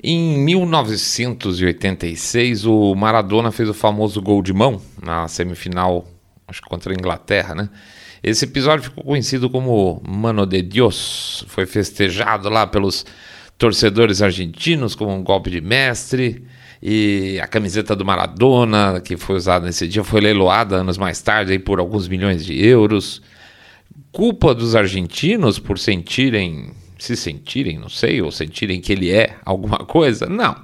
Em 0.00 0.38
1986, 0.38 2.66
o 2.66 2.94
Maradona 2.94 3.50
fez 3.50 3.68
o 3.68 3.74
famoso 3.74 4.22
gol 4.22 4.42
de 4.42 4.52
mão 4.52 4.80
na 5.02 5.26
semifinal, 5.28 6.06
acho 6.46 6.62
que 6.62 6.68
contra 6.68 6.92
a 6.92 6.94
Inglaterra, 6.94 7.54
né? 7.54 7.68
Esse 8.22 8.44
episódio 8.44 8.84
ficou 8.84 9.02
conhecido 9.02 9.50
como 9.50 10.00
Mano 10.06 10.46
de 10.46 10.62
Dios. 10.62 11.44
Foi 11.48 11.66
festejado 11.66 12.48
lá 12.48 12.66
pelos 12.66 13.04
torcedores 13.58 14.22
argentinos 14.22 14.94
como 14.94 15.12
um 15.12 15.24
golpe 15.24 15.50
de 15.50 15.60
mestre. 15.60 16.44
E 16.80 17.40
a 17.42 17.48
camiseta 17.48 17.96
do 17.96 18.04
Maradona, 18.04 19.00
que 19.00 19.16
foi 19.16 19.36
usada 19.36 19.66
nesse 19.66 19.88
dia, 19.88 20.04
foi 20.04 20.20
leiloada 20.20 20.76
anos 20.76 20.98
mais 20.98 21.20
tarde 21.20 21.52
aí, 21.52 21.58
por 21.58 21.80
alguns 21.80 22.06
milhões 22.06 22.44
de 22.44 22.64
euros. 22.64 23.20
Culpa 24.12 24.54
dos 24.54 24.76
argentinos 24.76 25.58
por 25.58 25.78
sentirem 25.78 26.72
se 27.02 27.16
sentirem, 27.16 27.78
não 27.78 27.88
sei, 27.88 28.22
ou 28.22 28.30
sentirem 28.30 28.80
que 28.80 28.92
ele 28.92 29.10
é 29.10 29.36
alguma 29.44 29.78
coisa? 29.78 30.26
Não. 30.26 30.56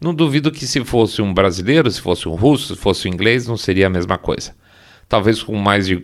Não 0.00 0.14
duvido 0.14 0.50
que 0.50 0.66
se 0.66 0.84
fosse 0.84 1.20
um 1.22 1.32
brasileiro, 1.32 1.90
se 1.90 2.00
fosse 2.00 2.28
um 2.28 2.34
russo, 2.34 2.74
se 2.74 2.80
fosse 2.80 3.08
um 3.08 3.12
inglês, 3.12 3.46
não 3.46 3.56
seria 3.56 3.86
a 3.86 3.90
mesma 3.90 4.18
coisa. 4.18 4.54
Talvez 5.08 5.42
com 5.42 5.56
mais 5.56 5.86
de 5.86 5.96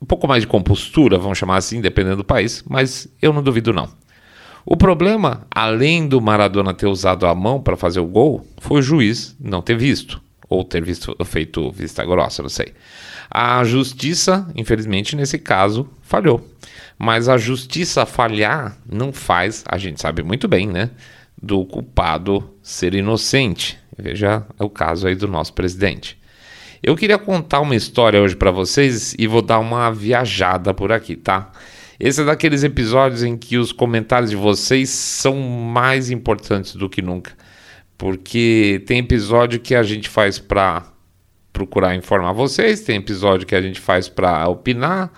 um 0.00 0.06
pouco 0.06 0.28
mais 0.28 0.42
de 0.42 0.46
compostura, 0.46 1.18
vamos 1.18 1.38
chamar 1.38 1.56
assim, 1.56 1.80
dependendo 1.80 2.16
do 2.16 2.24
país, 2.24 2.62
mas 2.68 3.08
eu 3.20 3.32
não 3.32 3.42
duvido 3.42 3.72
não. 3.72 3.88
O 4.64 4.76
problema, 4.76 5.46
além 5.50 6.06
do 6.06 6.20
Maradona 6.20 6.74
ter 6.74 6.86
usado 6.86 7.26
a 7.26 7.34
mão 7.34 7.60
para 7.60 7.76
fazer 7.76 8.00
o 8.00 8.06
gol, 8.06 8.46
foi 8.58 8.80
o 8.80 8.82
juiz 8.82 9.36
não 9.40 9.62
ter 9.62 9.76
visto 9.76 10.20
ou 10.48 10.64
ter 10.64 10.82
visto 10.82 11.16
feito 11.24 11.70
vista 11.70 12.04
grossa, 12.04 12.42
não 12.42 12.48
sei. 12.48 12.72
A 13.30 13.62
justiça, 13.64 14.48
infelizmente, 14.54 15.16
nesse 15.16 15.38
caso, 15.38 15.88
falhou. 16.02 16.46
Mas 16.98 17.28
a 17.28 17.36
justiça 17.36 18.06
falhar 18.06 18.76
não 18.90 19.12
faz, 19.12 19.64
a 19.68 19.76
gente 19.76 20.00
sabe 20.00 20.22
muito 20.22 20.48
bem, 20.48 20.66
né? 20.66 20.90
Do 21.40 21.64
culpado 21.64 22.50
ser 22.62 22.94
inocente. 22.94 23.78
Veja 23.98 24.46
o 24.58 24.70
caso 24.70 25.06
aí 25.06 25.14
do 25.14 25.28
nosso 25.28 25.52
presidente. 25.52 26.18
Eu 26.82 26.94
queria 26.94 27.18
contar 27.18 27.60
uma 27.60 27.74
história 27.74 28.20
hoje 28.20 28.36
para 28.36 28.50
vocês 28.50 29.14
e 29.18 29.26
vou 29.26 29.42
dar 29.42 29.58
uma 29.58 29.90
viajada 29.90 30.72
por 30.72 30.92
aqui, 30.92 31.16
tá? 31.16 31.50
Esse 31.98 32.20
é 32.20 32.24
daqueles 32.24 32.62
episódios 32.62 33.22
em 33.22 33.36
que 33.36 33.56
os 33.56 33.72
comentários 33.72 34.30
de 34.30 34.36
vocês 34.36 34.90
são 34.90 35.36
mais 35.38 36.10
importantes 36.10 36.76
do 36.76 36.88
que 36.88 37.00
nunca. 37.00 37.32
Porque 37.98 38.82
tem 38.86 38.98
episódio 38.98 39.60
que 39.60 39.74
a 39.74 39.82
gente 39.82 40.08
faz 40.08 40.38
para 40.38 40.92
procurar 41.52 41.94
informar 41.94 42.32
vocês, 42.32 42.82
tem 42.82 42.96
episódio 42.96 43.46
que 43.46 43.54
a 43.54 43.62
gente 43.62 43.80
faz 43.80 44.08
para 44.08 44.46
opinar 44.46 45.10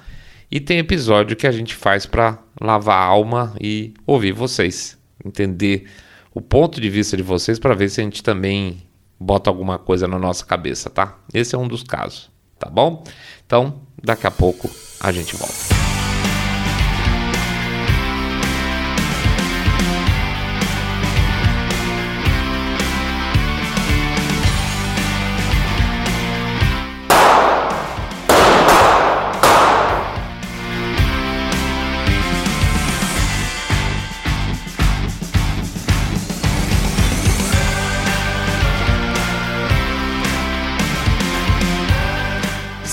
e 0.51 0.61
tem 0.61 0.79
episódio 0.79 1.37
que 1.37 1.47
a 1.47 1.53
gente 1.53 1.75
faz 1.75 2.07
para 2.07 2.39
lavar 2.61 2.97
a 2.97 3.05
alma 3.05 3.55
e 3.61 3.93
ouvir 4.07 4.33
vocês, 4.33 4.97
entender 5.25 5.91
o 6.33 6.41
ponto 6.41 6.81
de 6.81 6.89
vista 6.89 7.17
de 7.17 7.23
vocês 7.23 7.59
para 7.59 7.75
ver 7.75 7.89
se 7.89 8.01
a 8.01 8.05
gente 8.05 8.23
também 8.23 8.83
bota 9.19 9.51
alguma 9.51 9.79
coisa 9.79 10.07
na 10.07 10.19
nossa 10.19 10.47
cabeça, 10.47 10.89
tá? 10.89 11.19
Esse 11.35 11.57
é 11.57 11.59
um 11.59 11.67
dos 11.67 11.83
casos, 11.83 12.31
tá 12.59 12.71
bom? 12.71 13.03
Então, 13.45 13.83
daqui 14.01 14.27
a 14.27 14.31
pouco 14.31 14.71
a 15.01 15.11
gente 15.11 15.35
volta. 15.37 15.78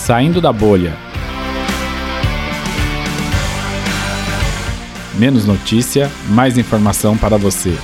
Saindo 0.05 0.39
da 0.39 0.53
bolha. 0.53 0.95
Menos 5.15 5.47
notícia, 5.47 6.11
mais 6.29 6.59
informação 6.59 7.17
para 7.17 7.37
você. 7.37 7.75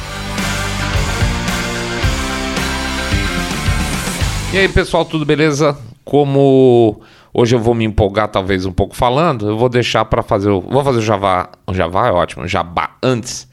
E 4.53 4.57
aí, 4.59 4.69
pessoal, 4.69 5.03
tudo 5.03 5.25
beleza? 5.25 5.75
Como 6.05 7.01
hoje 7.33 7.55
eu 7.55 7.59
vou 7.59 7.73
me 7.73 7.85
empolgar 7.85 8.27
talvez 8.27 8.67
um 8.67 8.71
pouco 8.71 8.95
falando, 8.95 9.49
eu 9.49 9.57
vou 9.57 9.67
deixar 9.67 10.05
para 10.05 10.21
fazer 10.21 10.51
o 10.51 10.61
vou 10.61 10.83
fazer 10.83 10.99
o 10.99 11.01
Java, 11.01 11.49
o 11.65 11.73
Java 11.73 12.07
é 12.07 12.11
ótimo, 12.11 12.47
Jabá 12.47 12.97
antes. 13.01 13.49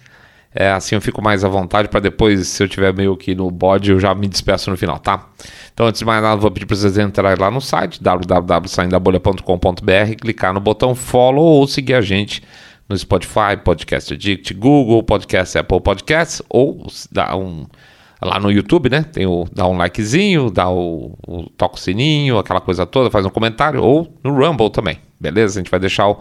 É, 0.61 0.73
assim 0.73 0.97
eu 0.97 1.01
fico 1.01 1.23
mais 1.23 1.45
à 1.45 1.49
vontade 1.49 1.87
para 1.87 2.01
depois, 2.01 2.49
se 2.49 2.61
eu 2.61 2.69
tiver 2.69 2.93
meio 2.93 3.17
que 3.17 3.33
no 3.33 3.49
bode, 3.49 3.93
eu 3.93 4.01
já 4.01 4.13
me 4.13 4.27
despeço 4.27 4.69
no 4.69 4.77
final, 4.77 4.99
tá? 4.99 5.29
Então, 5.73 5.87
antes 5.87 6.01
de 6.01 6.05
mais 6.05 6.21
nada, 6.21 6.35
vou 6.35 6.51
pedir 6.51 6.67
para 6.67 6.75
vocês 6.75 6.99
entrarem 6.99 7.41
lá 7.41 7.49
no 7.49 7.61
site 7.61 8.03
www.saindabolha.com.br, 8.03 10.17
clicar 10.21 10.53
no 10.53 10.59
botão 10.59 10.97
follow 10.97 11.45
ou 11.45 11.65
seguir 11.69 11.95
a 11.95 12.01
gente 12.01 12.43
no 12.89 12.99
Spotify, 12.99 13.57
Podcast 13.63 14.13
Addict, 14.13 14.53
Google, 14.55 15.01
Podcast 15.05 15.59
Apple 15.59 15.81
Podcasts 15.81 16.43
ou 16.49 16.89
dá 17.13 17.37
um 17.37 17.65
lá 18.21 18.41
no 18.41 18.51
YouTube, 18.51 18.91
né? 18.91 19.05
Tem 19.05 19.27
o 19.27 19.47
dá 19.55 19.65
um 19.69 19.77
likezinho, 19.77 20.51
dá 20.51 20.69
o, 20.69 21.17
o 21.25 21.49
toca 21.51 21.77
o 21.77 21.79
sininho, 21.79 22.37
aquela 22.37 22.61
coisa 22.61 22.85
toda, 22.85 23.13
faz 23.13 23.25
um 23.25 23.31
comentário 23.31 23.81
ou 23.81 24.13
no 24.25 24.35
Rumble 24.35 24.71
também, 24.71 24.99
beleza? 25.21 25.61
A 25.61 25.63
gente 25.63 25.71
vai 25.71 25.79
deixar 25.79 26.09
o, 26.09 26.19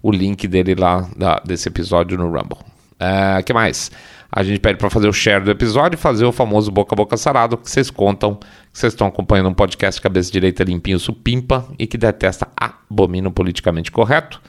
o 0.00 0.12
link 0.12 0.46
dele 0.46 0.76
lá 0.76 1.10
da, 1.16 1.42
desse 1.44 1.68
episódio 1.68 2.16
no 2.16 2.30
Rumble. 2.30 2.70
O 3.00 3.04
uh, 3.04 3.38
é, 3.38 3.42
que 3.42 3.52
mais? 3.52 3.90
A 4.32 4.42
gente 4.42 4.60
pede 4.60 4.78
para 4.78 4.90
fazer 4.90 5.08
o 5.08 5.12
share 5.12 5.42
do 5.42 5.50
episódio 5.50 5.96
e 5.96 6.00
fazer 6.00 6.24
o 6.24 6.30
famoso 6.30 6.70
boca 6.70 6.94
a 6.94 6.96
boca 6.96 7.16
sarado 7.16 7.56
que 7.56 7.68
vocês 7.68 7.90
contam 7.90 8.36
que 8.36 8.78
vocês 8.78 8.92
estão 8.92 9.08
acompanhando 9.08 9.48
um 9.48 9.54
podcast 9.54 10.00
cabeça 10.00 10.30
direita 10.30 10.62
limpinho 10.62 11.00
supimpa 11.00 11.66
e 11.78 11.86
que 11.86 11.98
detesta 11.98 12.46
abomina 12.56 13.30
politicamente 13.30 13.90
correto. 13.90 14.40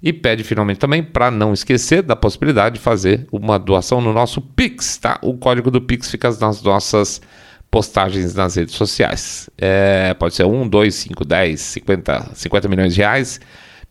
E 0.00 0.12
pede 0.12 0.44
finalmente 0.44 0.78
também 0.78 1.02
para 1.02 1.30
não 1.30 1.52
esquecer 1.52 2.02
da 2.02 2.14
possibilidade 2.14 2.76
de 2.76 2.80
fazer 2.80 3.26
uma 3.32 3.58
doação 3.58 4.00
no 4.00 4.12
nosso 4.12 4.40
Pix, 4.40 4.96
tá? 4.96 5.18
O 5.22 5.36
código 5.36 5.70
do 5.72 5.80
Pix 5.80 6.08
fica 6.08 6.30
nas 6.40 6.62
nossas 6.62 7.20
postagens 7.68 8.34
nas 8.34 8.54
redes 8.54 8.76
sociais. 8.76 9.50
É, 9.58 10.14
pode 10.14 10.34
ser 10.34 10.44
1, 10.44 10.68
2, 10.68 10.94
5, 10.94 11.24
10, 11.24 11.60
50, 11.60 12.30
50 12.32 12.68
milhões 12.68 12.94
de 12.94 13.00
reais. 13.00 13.40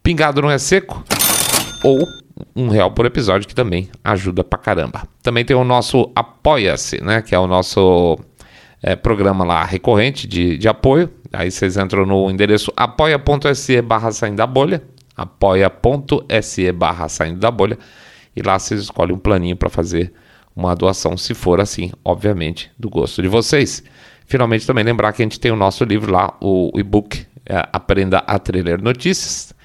Pingado 0.01 0.41
não 0.41 0.49
é 0.49 0.57
seco. 0.57 1.03
Ou 1.83 2.07
um 2.55 2.69
real 2.69 2.91
por 2.91 3.05
episódio, 3.05 3.47
que 3.47 3.55
também 3.55 3.89
ajuda 4.03 4.43
pra 4.43 4.59
caramba. 4.59 5.07
Também 5.21 5.45
tem 5.45 5.55
o 5.55 5.63
nosso 5.63 6.11
Apoia-se, 6.15 7.03
né? 7.03 7.21
Que 7.21 7.35
é 7.35 7.39
o 7.39 7.47
nosso 7.47 8.17
é, 8.81 8.95
programa 8.95 9.43
lá 9.45 9.63
recorrente 9.63 10.27
de, 10.27 10.57
de 10.57 10.67
apoio. 10.67 11.09
Aí 11.31 11.51
vocês 11.51 11.77
entram 11.77 12.05
no 12.05 12.29
endereço 12.29 12.71
apoia.se 12.75 13.81
barra 13.81 14.11
saindo 14.11 14.37
da 14.37 14.47
bolha. 14.47 14.83
apoia.se 15.15 16.71
barra 16.71 17.09
saindo 17.09 17.39
da 17.39 17.51
bolha. 17.51 17.77
E 18.35 18.41
lá 18.41 18.57
vocês 18.57 18.81
escolhem 18.81 19.15
um 19.15 19.19
planinho 19.19 19.55
para 19.55 19.69
fazer 19.69 20.13
uma 20.55 20.75
doação, 20.75 21.15
se 21.15 21.33
for 21.33 21.59
assim, 21.59 21.91
obviamente, 22.03 22.71
do 22.77 22.89
gosto 22.89 23.21
de 23.21 23.27
vocês. 23.27 23.83
Finalmente, 24.25 24.65
também 24.65 24.83
lembrar 24.83 25.13
que 25.13 25.21
a 25.21 25.25
gente 25.25 25.39
tem 25.39 25.51
o 25.51 25.55
nosso 25.55 25.83
livro 25.83 26.11
lá, 26.11 26.35
o 26.41 26.71
e-book 26.75 27.25
é, 27.45 27.67
Aprenda 27.71 28.19
a 28.19 28.39
Trailer 28.39 28.81
Notícias 28.81 29.55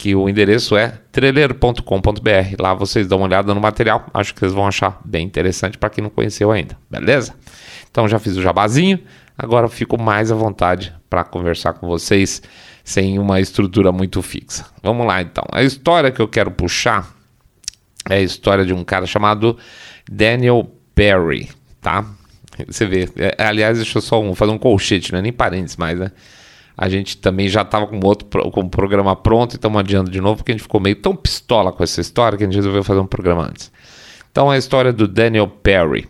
que 0.00 0.14
o 0.14 0.30
endereço 0.30 0.78
é 0.78 0.94
trailer.com.br. 1.12 2.56
Lá 2.58 2.72
vocês 2.72 3.06
dão 3.06 3.18
uma 3.18 3.26
olhada 3.26 3.52
no 3.52 3.60
material, 3.60 4.06
acho 4.14 4.32
que 4.32 4.40
vocês 4.40 4.54
vão 4.54 4.66
achar 4.66 4.98
bem 5.04 5.26
interessante 5.26 5.76
para 5.76 5.90
quem 5.90 6.02
não 6.02 6.08
conheceu 6.08 6.50
ainda, 6.50 6.74
beleza? 6.90 7.34
Então 7.90 8.08
já 8.08 8.18
fiz 8.18 8.34
o 8.34 8.40
jabazinho, 8.40 8.98
agora 9.36 9.68
fico 9.68 10.00
mais 10.00 10.32
à 10.32 10.34
vontade 10.34 10.90
para 11.10 11.22
conversar 11.22 11.74
com 11.74 11.86
vocês 11.86 12.40
sem 12.82 13.18
uma 13.18 13.40
estrutura 13.40 13.92
muito 13.92 14.22
fixa. 14.22 14.64
Vamos 14.82 15.06
lá 15.06 15.20
então. 15.20 15.44
A 15.52 15.62
história 15.62 16.10
que 16.10 16.22
eu 16.22 16.28
quero 16.28 16.50
puxar 16.50 17.14
é 18.08 18.14
a 18.14 18.22
história 18.22 18.64
de 18.64 18.72
um 18.72 18.82
cara 18.82 19.04
chamado 19.04 19.58
Daniel 20.10 20.74
Perry, 20.94 21.50
tá? 21.78 22.06
Você 22.66 22.86
vê, 22.86 23.06
é, 23.16 23.36
aliás, 23.44 23.76
deixa 23.76 23.98
eu 23.98 24.02
só 24.02 24.18
um, 24.18 24.34
fazer 24.34 24.52
um 24.52 24.58
colchete, 24.58 25.12
não 25.12 25.18
é 25.18 25.22
nem 25.22 25.32
parênteses 25.32 25.76
mais, 25.76 25.98
né? 25.98 26.10
A 26.80 26.88
gente 26.88 27.18
também 27.18 27.46
já 27.46 27.60
estava 27.60 27.86
com 27.86 28.00
outro 28.02 28.26
com 28.50 28.60
o 28.62 28.70
programa 28.70 29.14
pronto 29.14 29.52
e 29.52 29.56
estamos 29.56 29.78
adiando 29.78 30.10
de 30.10 30.18
novo, 30.18 30.36
porque 30.36 30.52
a 30.52 30.54
gente 30.54 30.62
ficou 30.62 30.80
meio 30.80 30.96
tão 30.96 31.14
pistola 31.14 31.70
com 31.70 31.84
essa 31.84 32.00
história 32.00 32.38
que 32.38 32.42
a 32.42 32.46
gente 32.46 32.56
resolveu 32.56 32.82
fazer 32.82 33.00
um 33.00 33.06
programa 33.06 33.42
antes. 33.42 33.70
Então, 34.32 34.50
a 34.50 34.56
história 34.56 34.90
do 34.90 35.06
Daniel 35.06 35.46
Perry. 35.46 36.08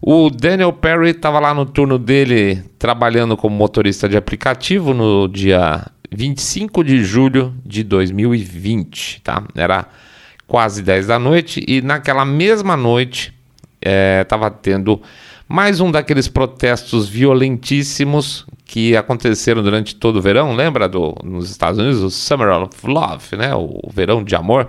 O 0.00 0.30
Daniel 0.30 0.72
Perry 0.72 1.10
estava 1.10 1.40
lá 1.40 1.52
no 1.52 1.66
turno 1.66 1.98
dele 1.98 2.62
trabalhando 2.78 3.36
como 3.36 3.56
motorista 3.56 4.08
de 4.08 4.16
aplicativo 4.16 4.94
no 4.94 5.26
dia 5.26 5.84
25 6.12 6.84
de 6.84 7.02
julho 7.02 7.52
de 7.64 7.82
2020, 7.82 9.22
tá? 9.22 9.42
Era 9.56 9.88
quase 10.46 10.84
10 10.84 11.08
da 11.08 11.18
noite 11.18 11.64
e 11.66 11.82
naquela 11.82 12.24
mesma 12.24 12.76
noite 12.76 13.34
estava 13.80 14.46
é, 14.46 14.50
tendo 14.50 15.02
mais 15.48 15.80
um 15.80 15.90
daqueles 15.90 16.28
protestos 16.28 17.08
violentíssimos 17.08 18.46
que 18.66 18.96
aconteceram 18.96 19.62
durante 19.62 19.94
todo 19.94 20.16
o 20.16 20.20
verão, 20.20 20.54
lembra 20.54 20.88
do, 20.88 21.14
nos 21.22 21.48
Estados 21.48 21.78
Unidos, 21.78 22.02
o 22.02 22.10
Summer 22.10 22.48
of 22.62 22.86
Love, 22.86 23.36
né? 23.36 23.54
o 23.54 23.80
verão 23.90 24.24
de 24.24 24.34
amor, 24.34 24.68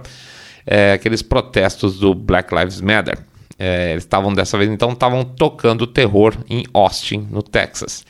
é, 0.65 0.93
aqueles 0.93 1.23
protestos 1.23 1.99
do 1.99 2.13
Black 2.13 2.53
Lives 2.55 2.79
Matter. 2.79 3.17
É, 3.57 3.91
eles 3.91 4.03
estavam 4.03 4.31
dessa 4.31 4.55
vez 4.55 4.69
então 4.69 4.91
estavam 4.91 5.23
tocando 5.23 5.87
terror 5.87 6.35
em 6.47 6.63
Austin, 6.73 7.27
no 7.31 7.41
Texas. 7.41 8.05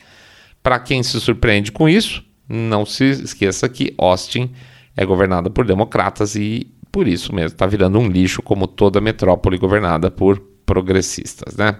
Para 0.62 0.78
quem 0.78 1.02
se 1.02 1.18
surpreende 1.18 1.72
com 1.72 1.88
isso, 1.88 2.22
não 2.46 2.84
se 2.84 3.04
esqueça 3.04 3.66
que 3.66 3.94
Austin 3.96 4.52
é 4.94 5.06
governada 5.06 5.48
por 5.48 5.64
democratas 5.64 6.36
e 6.36 6.70
por 6.92 7.08
isso 7.08 7.34
mesmo 7.34 7.54
está 7.54 7.66
virando 7.66 7.98
um 7.98 8.08
lixo 8.08 8.42
como 8.42 8.66
toda 8.66 9.00
metrópole 9.00 9.56
governada 9.56 10.10
por 10.10 10.38
progressistas, 10.66 11.56
né? 11.56 11.78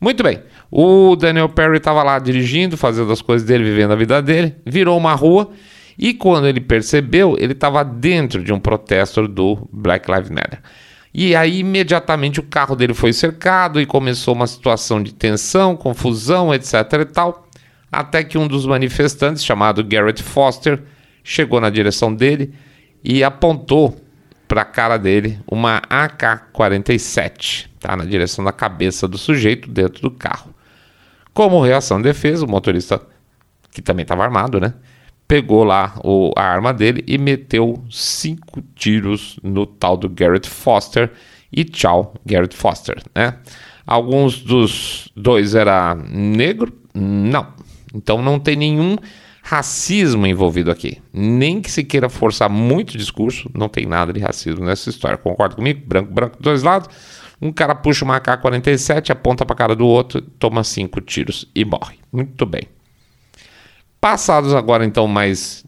Muito 0.00 0.22
bem, 0.22 0.42
o 0.70 1.16
Daniel 1.16 1.48
Perry 1.48 1.78
estava 1.78 2.02
lá 2.02 2.18
dirigindo, 2.18 2.76
fazendo 2.76 3.10
as 3.12 3.20
coisas 3.20 3.46
dele, 3.46 3.64
vivendo 3.64 3.92
a 3.92 3.96
vida 3.96 4.22
dele, 4.22 4.54
virou 4.64 4.96
uma 4.96 5.14
rua 5.14 5.50
e 5.98 6.14
quando 6.14 6.46
ele 6.46 6.60
percebeu, 6.60 7.36
ele 7.38 7.52
estava 7.52 7.84
dentro 7.84 8.44
de 8.44 8.52
um 8.52 8.60
protesto 8.60 9.26
do 9.26 9.68
Black 9.72 10.08
Lives 10.08 10.30
Matter. 10.30 10.60
E 11.12 11.34
aí, 11.34 11.58
imediatamente, 11.58 12.38
o 12.38 12.44
carro 12.44 12.76
dele 12.76 12.94
foi 12.94 13.12
cercado 13.12 13.80
e 13.80 13.86
começou 13.86 14.34
uma 14.34 14.46
situação 14.46 15.02
de 15.02 15.12
tensão, 15.12 15.76
confusão, 15.76 16.54
etc. 16.54 16.74
e 17.00 17.04
tal. 17.06 17.48
Até 17.90 18.22
que 18.22 18.38
um 18.38 18.46
dos 18.46 18.64
manifestantes, 18.64 19.44
chamado 19.44 19.82
Garrett 19.82 20.22
Foster, 20.22 20.80
chegou 21.24 21.60
na 21.60 21.70
direção 21.70 22.14
dele 22.14 22.54
e 23.02 23.24
apontou 23.24 23.96
para 24.46 24.62
a 24.62 24.64
cara 24.64 24.96
dele 24.96 25.40
uma 25.50 25.82
AK-47, 25.90 27.67
tá? 27.78 27.96
na 27.96 28.04
direção 28.04 28.44
da 28.44 28.52
cabeça 28.52 29.06
do 29.08 29.18
sujeito 29.18 29.70
dentro 29.70 30.02
do 30.02 30.10
carro. 30.10 30.54
Como 31.32 31.62
reação 31.62 31.98
de 31.98 32.04
defesa, 32.04 32.44
o 32.44 32.50
motorista, 32.50 33.00
que 33.70 33.80
também 33.80 34.02
estava 34.02 34.24
armado, 34.24 34.60
né? 34.60 34.74
pegou 35.28 35.62
lá 35.62 35.94
o, 36.02 36.32
a 36.34 36.42
arma 36.42 36.72
dele 36.72 37.04
e 37.06 37.18
meteu 37.18 37.84
cinco 37.90 38.62
tiros 38.74 39.38
no 39.42 39.66
tal 39.66 39.94
do 39.94 40.08
Garrett 40.08 40.48
Foster 40.48 41.12
e 41.52 41.64
tchau, 41.64 42.14
Garrett 42.24 42.56
Foster, 42.56 43.00
né? 43.14 43.34
Alguns 43.86 44.40
dos 44.40 45.10
dois 45.14 45.54
era 45.54 45.94
negro? 45.94 46.72
Não. 46.94 47.46
Então 47.94 48.20
não 48.22 48.38
tem 48.38 48.56
nenhum 48.56 48.96
racismo 49.42 50.26
envolvido 50.26 50.70
aqui. 50.70 50.98
Nem 51.12 51.60
que 51.60 51.70
se 51.70 51.82
queira 51.84 52.08
forçar 52.08 52.50
muito 52.50 52.94
o 52.94 52.98
discurso, 52.98 53.50
não 53.54 53.68
tem 53.68 53.86
nada 53.86 54.12
de 54.12 54.20
racismo 54.20 54.64
nessa 54.64 54.90
história. 54.90 55.16
Concorda 55.16 55.54
comigo? 55.54 55.82
Branco, 55.86 56.12
branco, 56.12 56.36
dois 56.40 56.62
lados. 56.62 56.88
Um 57.40 57.52
cara 57.52 57.74
puxa 57.74 58.04
uma 58.04 58.16
AK-47, 58.16 59.10
aponta 59.10 59.46
para 59.46 59.54
a 59.54 59.56
cara 59.56 59.76
do 59.76 59.86
outro, 59.86 60.20
toma 60.20 60.64
cinco 60.64 61.00
tiros 61.00 61.48
e 61.54 61.64
morre. 61.64 61.98
Muito 62.12 62.44
bem. 62.44 62.62
Passados 64.00 64.54
agora, 64.54 64.84
então, 64.84 65.06
mais 65.06 65.64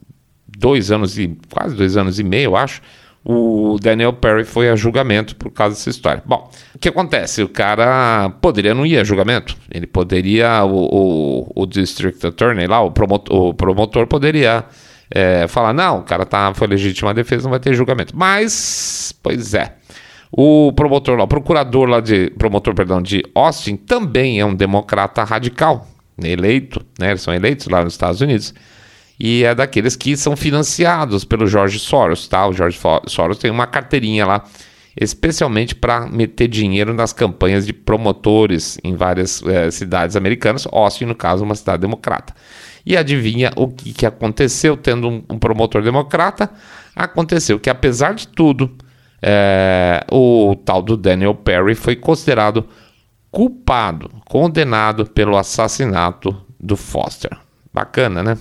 dois 0.47 0.91
anos 0.91 1.19
e 1.19 1.37
quase 1.51 1.75
dois 1.75 1.97
anos 1.97 2.19
e 2.19 2.25
meio, 2.25 2.51
eu 2.51 2.57
acho, 2.57 2.83
o 3.25 3.77
Daniel 3.81 4.13
Perry 4.13 4.45
foi 4.45 4.71
a 4.71 4.77
julgamento 4.77 5.37
por 5.37 5.51
causa 5.51 5.75
dessa 5.75 5.91
história. 5.91 6.23
Bom, 6.25 6.51
o 6.75 6.79
que 6.79 6.89
acontece? 6.89 7.43
O 7.43 7.49
cara 7.49 8.31
poderia 8.41 8.75
não 8.75 8.87
ir 8.87 8.99
a 8.99 9.05
julgamento. 9.05 9.57
Ele 9.71 9.87
poderia, 9.87 10.65
o, 10.65 10.87
o, 11.55 11.63
o 11.63 11.67
District 11.67 12.27
Attorney 12.27 12.67
lá, 12.67 12.81
o 12.81 12.91
promotor, 12.91 13.49
o 13.49 13.55
promotor 13.55 14.07
poderia 14.07 14.65
é, 15.11 15.47
falar: 15.49 15.73
não, 15.73 15.99
o 15.99 16.03
cara 16.03 16.25
tá, 16.25 16.55
foi 16.55 16.67
legítima 16.67 17.13
defesa, 17.13 17.45
não 17.45 17.51
vai 17.51 17.61
ter 17.61 17.75
julgamento. 17.75 18.17
Mas, 18.17 19.15
pois 19.23 19.53
é. 19.55 19.77
O 20.33 20.73
promotor 20.73 21.17
lá, 21.17 21.25
o 21.25 21.29
procurador 21.29 21.89
lá 21.89 22.01
de. 22.01 22.31
Promotor, 22.31 22.75
perdão, 22.75 23.03
de 23.03 23.23
Austin 23.35 23.77
também 23.77 24.39
é 24.39 24.45
um 24.45 24.55
democrata 24.55 25.25
radical 25.25 25.87
eleito, 26.23 26.85
né? 26.99 27.11
Eles 27.11 27.23
são 27.23 27.35
eleitos 27.35 27.67
lá 27.67 27.83
nos 27.83 27.95
Estados 27.95 28.21
Unidos. 28.21 28.55
E 29.19 29.45
é 29.45 29.55
daqueles 29.55 29.97
que 29.97 30.17
são 30.17 30.37
financiados 30.37 31.25
pelo 31.25 31.47
George 31.47 31.79
Soros, 31.79 32.27
tá? 32.27 32.47
O 32.47 32.53
George 32.53 32.79
Soros 33.07 33.39
tem 33.39 33.51
uma 33.51 33.67
carteirinha 33.67 34.25
lá, 34.25 34.45
especialmente 34.99 35.75
para 35.75 36.07
meter 36.07 36.49
dinheiro 36.49 36.95
nas 36.95 37.13
campanhas 37.13 37.67
de 37.67 37.73
promotores 37.73 38.79
em 38.83 38.95
várias 38.95 39.43
é, 39.43 39.71
cidades 39.71 40.17
americanas, 40.17 40.67
Austin, 40.73 41.05
no 41.05 41.15
caso, 41.15 41.45
uma 41.45 41.55
cidade 41.55 41.83
democrata. 41.83 42.35
E 42.85 42.97
adivinha 42.97 43.53
o 43.57 43.69
que, 43.69 43.93
que 43.93 44.07
aconteceu 44.07 44.75
tendo 44.75 45.09
um, 45.09 45.23
um, 45.29 45.39
promotor 45.39 45.83
democrata? 45.83 46.51
Aconteceu 46.97 47.61
que, 47.61 47.69
apesar 47.69 48.15
de 48.15 48.27
tudo, 48.27 48.75
é, 49.23 50.05
o 50.11 50.55
tal 50.65 50.83
do 50.83 50.97
Daniel 50.97 51.35
Perry 51.35 51.75
foi 51.75 51.97
considerado 51.97 52.67
culpado, 53.31 54.11
condenado 54.27 55.07
pelo 55.07 55.37
assassinato 55.37 56.37
do 56.59 56.77
Foster. 56.77 57.37
Bacana, 57.73 58.23
né? 58.23 58.39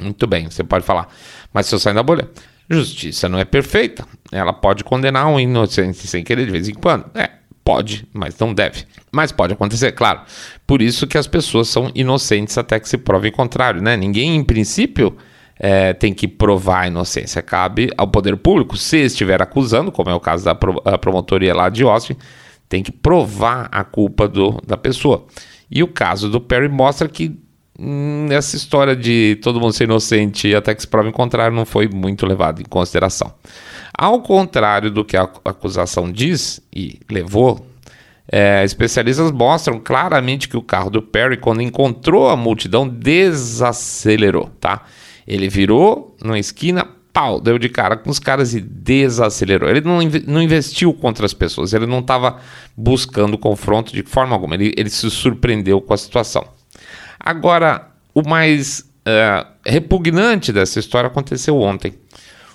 Muito 0.00 0.26
bem, 0.26 0.50
você 0.50 0.62
pode 0.62 0.84
falar. 0.84 1.08
Mas 1.52 1.66
se 1.66 1.74
eu 1.74 1.78
sair 1.78 1.94
da 1.94 2.02
bolha, 2.02 2.28
justiça 2.70 3.28
não 3.28 3.38
é 3.38 3.44
perfeita. 3.44 4.06
Ela 4.30 4.52
pode 4.52 4.84
condenar 4.84 5.26
um 5.26 5.38
inocente 5.38 6.06
sem 6.06 6.24
querer 6.24 6.46
de 6.46 6.52
vez 6.52 6.68
em 6.68 6.74
quando. 6.74 7.10
É, 7.14 7.30
pode, 7.64 8.06
mas 8.12 8.38
não 8.38 8.54
deve. 8.54 8.84
Mas 9.10 9.32
pode 9.32 9.52
acontecer, 9.52 9.92
claro. 9.92 10.20
Por 10.66 10.80
isso 10.80 11.06
que 11.06 11.18
as 11.18 11.26
pessoas 11.26 11.68
são 11.68 11.90
inocentes 11.94 12.56
até 12.56 12.78
que 12.78 12.88
se 12.88 12.96
prove 12.96 13.28
o 13.28 13.32
contrário, 13.32 13.82
né? 13.82 13.96
Ninguém, 13.96 14.36
em 14.36 14.44
princípio, 14.44 15.16
é, 15.62 15.92
tem 15.92 16.12
que 16.12 16.26
provar 16.26 16.80
a 16.80 16.86
inocência. 16.88 17.40
Cabe 17.40 17.88
ao 17.96 18.08
poder 18.08 18.36
público, 18.36 18.76
se 18.76 18.98
estiver 18.98 19.40
acusando, 19.40 19.92
como 19.92 20.10
é 20.10 20.14
o 20.14 20.18
caso 20.18 20.44
da 20.44 20.98
promotoria 20.98 21.54
lá 21.54 21.68
de 21.68 21.84
Austin, 21.84 22.16
tem 22.68 22.82
que 22.82 22.90
provar 22.90 23.68
a 23.70 23.84
culpa 23.84 24.26
do, 24.26 24.60
da 24.66 24.76
pessoa. 24.76 25.24
E 25.70 25.80
o 25.80 25.86
caso 25.86 26.28
do 26.28 26.40
Perry 26.40 26.68
mostra 26.68 27.08
que 27.08 27.38
hum, 27.78 28.26
essa 28.30 28.56
história 28.56 28.96
de 28.96 29.38
todo 29.40 29.60
mundo 29.60 29.72
ser 29.72 29.84
inocente 29.84 30.52
até 30.52 30.74
que 30.74 30.80
se 30.80 30.88
prova 30.88 31.08
em 31.08 31.12
contrário 31.12 31.54
não 31.56 31.64
foi 31.64 31.86
muito 31.88 32.26
levado 32.26 32.60
em 32.60 32.64
consideração. 32.64 33.32
Ao 33.96 34.20
contrário 34.20 34.90
do 34.90 35.04
que 35.04 35.16
a 35.16 35.28
acusação 35.44 36.10
diz 36.10 36.60
e 36.74 36.98
levou, 37.08 37.64
é, 38.30 38.64
especialistas 38.64 39.30
mostram 39.30 39.78
claramente 39.78 40.48
que 40.48 40.56
o 40.56 40.62
carro 40.62 40.90
do 40.90 41.02
Perry, 41.02 41.36
quando 41.36 41.62
encontrou 41.62 42.28
a 42.28 42.36
multidão, 42.36 42.88
desacelerou, 42.88 44.50
tá? 44.58 44.86
Ele 45.26 45.48
virou 45.48 46.16
numa 46.22 46.38
esquina, 46.38 46.86
pau, 47.12 47.40
deu 47.40 47.58
de 47.58 47.68
cara 47.68 47.96
com 47.96 48.10
os 48.10 48.18
caras 48.18 48.54
e 48.54 48.60
desacelerou. 48.60 49.68
Ele 49.68 49.80
não, 49.80 49.98
não 50.26 50.42
investiu 50.42 50.92
contra 50.94 51.26
as 51.26 51.34
pessoas, 51.34 51.72
ele 51.72 51.86
não 51.86 52.00
estava 52.00 52.38
buscando 52.76 53.36
confronto 53.38 53.92
de 53.92 54.02
forma 54.02 54.34
alguma, 54.34 54.54
ele, 54.54 54.72
ele 54.76 54.90
se 54.90 55.10
surpreendeu 55.10 55.80
com 55.80 55.92
a 55.92 55.96
situação. 55.96 56.46
Agora, 57.18 57.88
o 58.14 58.26
mais 58.26 58.80
uh, 58.80 59.46
repugnante 59.64 60.52
dessa 60.52 60.78
história 60.78 61.06
aconteceu 61.08 61.58
ontem. 61.58 61.94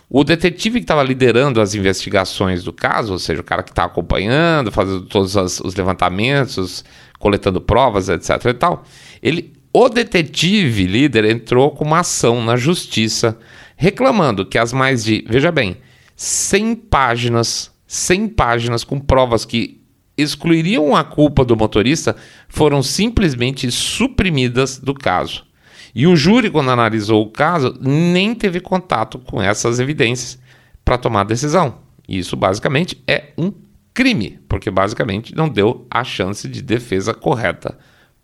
O 0.10 0.24
detetive 0.24 0.80
que 0.80 0.86
estava 0.86 1.04
liderando 1.04 1.60
as 1.60 1.76
investigações 1.76 2.64
do 2.64 2.72
caso, 2.72 3.12
ou 3.12 3.20
seja, 3.20 3.42
o 3.42 3.44
cara 3.44 3.62
que 3.62 3.72
está 3.72 3.84
acompanhando, 3.84 4.72
fazendo 4.72 5.02
todos 5.02 5.36
os 5.36 5.76
levantamentos, 5.76 6.86
coletando 7.20 7.60
provas, 7.60 8.08
etc. 8.08 8.46
e 8.46 8.54
tal, 8.54 8.86
ele, 9.22 9.54
o 9.80 9.90
detetive 9.90 10.88
líder 10.88 11.24
entrou 11.26 11.70
com 11.70 11.86
uma 11.86 12.00
ação 12.00 12.44
na 12.44 12.56
justiça 12.56 13.38
reclamando 13.76 14.44
que 14.44 14.58
as 14.58 14.74
mais 14.74 15.04
de, 15.04 15.24
veja 15.30 15.52
bem, 15.52 15.78
100 16.16 16.76
páginas, 16.78 17.72
100 17.86 18.30
páginas 18.30 18.84
com 18.84 19.00
provas 19.00 19.46
que 19.46 19.80
excluiriam 20.18 20.96
a 20.96 21.04
culpa 21.04 21.46
do 21.46 21.56
motorista 21.56 22.16
foram 22.50 22.82
simplesmente 22.82 23.70
suprimidas 23.70 24.80
do 24.80 24.96
caso. 24.96 25.46
E 25.94 26.08
o 26.08 26.16
júri, 26.16 26.50
quando 26.50 26.72
analisou 26.72 27.22
o 27.22 27.30
caso, 27.30 27.78
nem 27.80 28.34
teve 28.34 28.60
contato 28.60 29.20
com 29.20 29.40
essas 29.40 29.80
evidências 29.80 30.40
para 30.84 30.98
tomar 30.98 31.24
decisão. 31.24 31.82
E 32.10 32.18
isso 32.18 32.36
basicamente 32.36 33.00
é 33.08 33.26
um 33.38 33.54
crime, 33.94 34.40
porque 34.50 34.72
basicamente 34.72 35.36
não 35.36 35.48
deu 35.48 35.86
a 35.88 36.04
chance 36.04 36.48
de 36.48 36.64
defesa 36.64 37.14
correta 37.14 37.78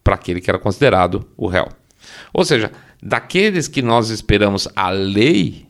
para 0.03 0.15
aquele 0.15 0.41
que 0.41 0.49
era 0.49 0.59
considerado 0.59 1.25
o 1.37 1.47
réu. 1.47 1.67
Ou 2.33 2.43
seja, 2.43 2.71
daqueles 3.01 3.67
que 3.67 3.81
nós 3.81 4.09
esperamos 4.09 4.67
a 4.75 4.89
lei, 4.89 5.65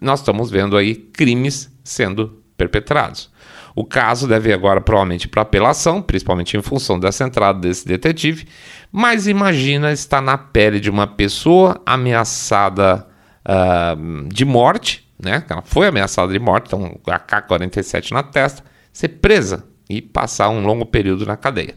nós 0.00 0.20
estamos 0.20 0.50
vendo 0.50 0.76
aí 0.76 0.94
crimes 0.94 1.70
sendo 1.82 2.42
perpetrados. 2.56 3.30
O 3.74 3.84
caso 3.84 4.26
deve 4.26 4.52
agora 4.52 4.80
provavelmente 4.80 5.28
para 5.28 5.42
apelação, 5.42 6.02
principalmente 6.02 6.56
em 6.56 6.62
função 6.62 6.98
dessa 6.98 7.24
entrada 7.24 7.60
desse 7.60 7.86
detetive. 7.86 8.46
Mas 8.90 9.28
imagina 9.28 9.92
estar 9.92 10.20
na 10.20 10.36
pele 10.36 10.80
de 10.80 10.90
uma 10.90 11.06
pessoa 11.06 11.80
ameaçada 11.86 13.06
uh, 13.46 14.28
de 14.28 14.44
morte, 14.44 15.08
né? 15.22 15.44
Ela 15.48 15.62
foi 15.62 15.86
ameaçada 15.86 16.32
de 16.32 16.40
morte, 16.40 16.66
então 16.66 16.98
AK-47 17.06 18.10
na 18.10 18.24
testa, 18.24 18.64
ser 18.92 19.08
presa 19.08 19.64
e 19.88 20.02
passar 20.02 20.48
um 20.48 20.64
longo 20.66 20.84
período 20.84 21.24
na 21.24 21.36
cadeia. 21.36 21.76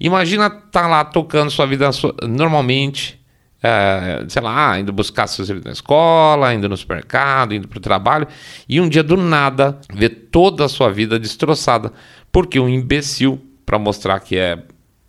Imagina 0.00 0.46
estar 0.46 0.70
tá 0.70 0.86
lá 0.86 1.04
tocando 1.04 1.50
sua 1.50 1.66
vida 1.66 1.90
normalmente, 2.22 3.20
é, 3.62 4.24
sei 4.28 4.42
lá, 4.42 4.78
indo 4.78 4.92
buscar 4.92 5.26
seus 5.26 5.48
filhos 5.48 5.64
na 5.64 5.72
escola, 5.72 6.52
indo 6.52 6.68
no 6.68 6.76
supermercado, 6.76 7.54
indo 7.54 7.68
para 7.68 7.78
o 7.78 7.80
trabalho, 7.80 8.26
e 8.68 8.80
um 8.80 8.88
dia 8.88 9.02
do 9.02 9.16
nada 9.16 9.78
ver 9.92 10.28
toda 10.30 10.64
a 10.64 10.68
sua 10.68 10.90
vida 10.90 11.18
destroçada, 11.18 11.92
porque 12.30 12.58
um 12.58 12.68
imbecil, 12.68 13.40
para 13.64 13.78
mostrar 13.78 14.20
que 14.20 14.36
é 14.36 14.62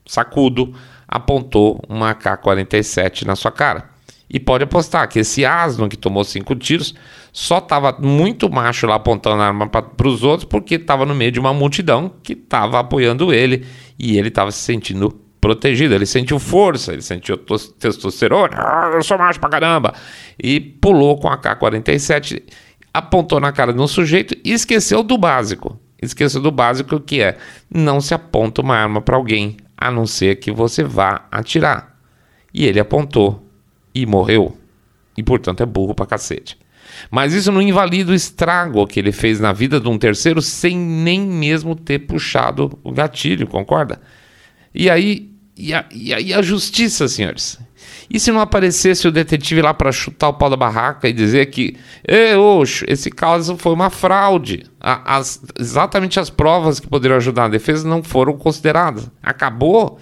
sacudo, 0.05 0.73
apontou 1.07 1.81
uma 1.89 2.11
AK-47 2.11 3.25
na 3.25 3.35
sua 3.35 3.51
cara. 3.51 3.94
E 4.29 4.39
pode 4.39 4.63
apostar 4.63 5.07
que 5.07 5.19
esse 5.19 5.45
asno 5.45 5.87
que 5.87 5.95
tomou 5.95 6.23
cinco 6.23 6.55
tiros 6.55 6.95
só 7.31 7.59
estava 7.59 7.95
muito 7.99 8.49
macho 8.49 8.87
lá 8.87 8.95
apontando 8.95 9.41
a 9.41 9.47
arma 9.47 9.67
para 9.67 10.07
os 10.07 10.23
outros 10.23 10.45
porque 10.45 10.75
estava 10.75 11.05
no 11.05 11.13
meio 11.13 11.31
de 11.31 11.39
uma 11.39 11.53
multidão 11.53 12.11
que 12.23 12.33
estava 12.33 12.79
apoiando 12.79 13.31
ele 13.31 13.65
e 13.99 14.17
ele 14.17 14.29
estava 14.29 14.51
se 14.51 14.59
sentindo 14.59 15.11
protegido. 15.39 15.93
Ele 15.93 16.07
sentiu 16.07 16.39
força, 16.39 16.93
ele 16.93 17.03
sentiu 17.03 17.37
testosterona, 17.37 18.55
ah, 18.57 18.91
eu 18.93 19.03
sou 19.03 19.17
macho 19.17 19.39
pra 19.39 19.49
caramba. 19.49 19.93
E 20.41 20.59
pulou 20.59 21.19
com 21.19 21.27
a 21.27 21.37
K-47, 21.37 22.41
apontou 22.91 23.39
na 23.39 23.51
cara 23.51 23.71
de 23.71 23.79
um 23.79 23.87
sujeito 23.87 24.35
e 24.43 24.51
esqueceu 24.53 25.03
do 25.03 25.17
básico. 25.17 25.79
Esqueceu 26.01 26.41
do 26.41 26.51
básico 26.51 26.99
que 26.99 27.21
é 27.21 27.37
não 27.69 28.01
se 28.01 28.13
aponta 28.13 28.61
uma 28.61 28.75
arma 28.75 29.01
para 29.01 29.15
alguém, 29.15 29.57
a 29.77 29.91
não 29.91 30.07
ser 30.07 30.37
que 30.37 30.51
você 30.51 30.83
vá 30.83 31.25
atirar. 31.31 31.95
E 32.53 32.65
ele 32.65 32.79
apontou 32.79 33.44
e 33.95 34.05
morreu. 34.05 34.57
E 35.17 35.23
portanto 35.23 35.63
é 35.63 35.65
burro 35.65 35.95
pra 35.95 36.05
cacete. 36.05 36.57
Mas 37.09 37.33
isso 37.33 37.51
não 37.51 37.61
invalida 37.61 38.11
o 38.11 38.15
estrago 38.15 38.85
que 38.85 38.99
ele 38.99 39.11
fez 39.11 39.39
na 39.39 39.53
vida 39.53 39.79
de 39.79 39.87
um 39.87 39.97
terceiro 39.97 40.41
sem 40.41 40.77
nem 40.77 41.21
mesmo 41.21 41.75
ter 41.75 41.99
puxado 41.99 42.77
o 42.83 42.91
gatilho, 42.91 43.47
concorda? 43.47 44.01
E 44.73 44.89
aí, 44.89 45.31
e 45.57 45.73
a, 45.73 45.85
e 45.91 46.33
a, 46.33 46.41
justiça, 46.41 47.07
senhores? 47.07 47.57
E 48.09 48.19
se 48.19 48.31
não 48.31 48.41
aparecesse 48.41 49.07
o 49.07 49.11
detetive 49.11 49.61
lá 49.61 49.73
para 49.73 49.91
chutar 49.91 50.29
o 50.29 50.33
pau 50.33 50.49
da 50.49 50.57
barraca 50.57 51.07
e 51.07 51.13
dizer 51.13 51.47
que, 51.47 51.75
oxo, 52.37 52.85
esse 52.87 53.09
caso 53.09 53.57
foi 53.57 53.73
uma 53.73 53.89
fraude? 53.89 54.65
As, 54.79 55.41
exatamente 55.57 56.19
as 56.19 56.29
provas 56.29 56.79
que 56.79 56.87
poderiam 56.87 57.17
ajudar 57.17 57.45
a 57.45 57.49
defesa 57.49 57.87
não 57.87 58.03
foram 58.03 58.37
consideradas. 58.37 59.09
Acabou. 59.23 59.99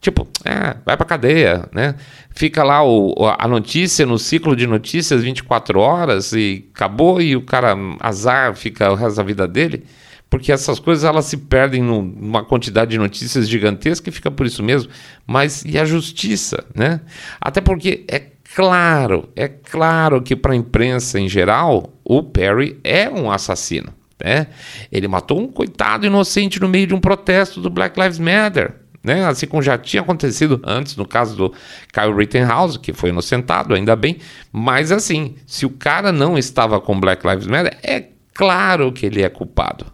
Tipo, 0.00 0.26
é, 0.44 0.76
vai 0.84 0.96
pra 0.96 1.04
cadeia, 1.04 1.68
né? 1.72 1.94
Fica 2.30 2.64
lá 2.64 2.82
o, 2.82 3.14
a 3.38 3.46
notícia 3.46 4.06
no 4.06 4.18
ciclo 4.18 4.56
de 4.56 4.66
notícias 4.66 5.22
24 5.22 5.78
horas 5.78 6.32
e 6.32 6.68
acabou 6.74 7.20
e 7.20 7.36
o 7.36 7.42
cara, 7.42 7.76
azar, 8.00 8.54
fica 8.54 8.90
o 8.90 8.94
resto 8.94 9.16
da 9.16 9.22
vida 9.22 9.46
dele 9.46 9.84
porque 10.30 10.52
essas 10.52 10.78
coisas 10.78 11.02
elas 11.02 11.24
se 11.24 11.36
perdem 11.36 11.82
numa 11.82 12.44
quantidade 12.44 12.92
de 12.92 12.98
notícias 12.98 13.48
gigantesca 13.48 14.08
e 14.08 14.12
fica 14.12 14.30
por 14.30 14.46
isso 14.46 14.62
mesmo. 14.62 14.90
Mas 15.26 15.64
e 15.64 15.76
a 15.76 15.84
justiça, 15.84 16.64
né? 16.72 17.00
Até 17.40 17.60
porque 17.60 18.04
é 18.06 18.22
claro, 18.54 19.28
é 19.34 19.48
claro 19.48 20.22
que 20.22 20.36
para 20.36 20.52
a 20.52 20.56
imprensa 20.56 21.18
em 21.18 21.28
geral, 21.28 21.92
o 22.04 22.22
Perry 22.22 22.78
é 22.84 23.10
um 23.10 23.28
assassino, 23.28 23.92
né? 24.22 24.46
Ele 24.92 25.08
matou 25.08 25.40
um 25.40 25.48
coitado 25.48 26.06
inocente 26.06 26.60
no 26.60 26.68
meio 26.68 26.86
de 26.86 26.94
um 26.94 27.00
protesto 27.00 27.60
do 27.60 27.68
Black 27.68 28.00
Lives 28.00 28.20
Matter. 28.20 28.76
Né? 29.02 29.24
Assim 29.24 29.46
como 29.46 29.62
já 29.62 29.78
tinha 29.78 30.02
acontecido 30.02 30.60
antes 30.64 30.96
no 30.96 31.06
caso 31.06 31.36
do 31.36 31.54
Kyle 31.92 32.14
Rittenhouse, 32.14 32.78
que 32.78 32.92
foi 32.92 33.10
inocentado, 33.10 33.74
ainda 33.74 33.96
bem. 33.96 34.18
Mas 34.52 34.92
assim, 34.92 35.36
se 35.46 35.64
o 35.64 35.70
cara 35.70 36.12
não 36.12 36.36
estava 36.36 36.80
com 36.80 36.98
Black 36.98 37.26
Lives 37.26 37.46
Matter, 37.46 37.78
é 37.82 38.08
claro 38.34 38.92
que 38.92 39.06
ele 39.06 39.22
é 39.22 39.28
culpado 39.28 39.86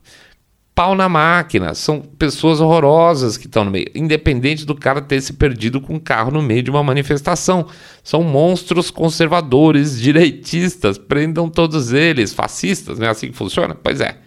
pau 0.76 0.94
na 0.94 1.08
máquina. 1.08 1.74
São 1.74 2.02
pessoas 2.02 2.60
horrorosas 2.60 3.38
que 3.38 3.46
estão 3.46 3.64
no 3.64 3.70
meio, 3.70 3.90
independente 3.94 4.66
do 4.66 4.74
cara 4.74 5.00
ter 5.00 5.22
se 5.22 5.32
perdido 5.32 5.80
com 5.80 5.94
um 5.94 5.98
carro 5.98 6.30
no 6.30 6.42
meio 6.42 6.62
de 6.62 6.70
uma 6.70 6.82
manifestação. 6.82 7.66
São 8.04 8.22
monstros 8.22 8.90
conservadores, 8.90 9.98
direitistas, 9.98 10.98
prendam 10.98 11.48
todos 11.48 11.94
eles, 11.94 12.34
fascistas, 12.34 12.98
não 12.98 13.06
é 13.06 13.10
assim 13.10 13.28
que 13.28 13.36
funciona? 13.36 13.74
Pois 13.74 14.02
é. 14.02 14.18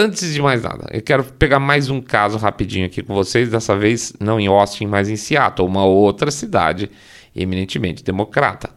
Antes 0.00 0.32
de 0.32 0.40
mais 0.40 0.62
nada, 0.62 0.86
eu 0.92 1.02
quero 1.02 1.24
pegar 1.24 1.58
mais 1.58 1.90
um 1.90 2.00
caso 2.00 2.38
rapidinho 2.38 2.86
aqui 2.86 3.02
com 3.02 3.12
vocês, 3.12 3.50
dessa 3.50 3.76
vez 3.76 4.12
não 4.20 4.38
em 4.38 4.46
Austin, 4.46 4.86
mas 4.86 5.08
em 5.08 5.16
Seattle, 5.16 5.66
uma 5.66 5.84
outra 5.84 6.30
cidade 6.30 6.88
eminentemente 7.34 8.04
democrata. 8.04 8.70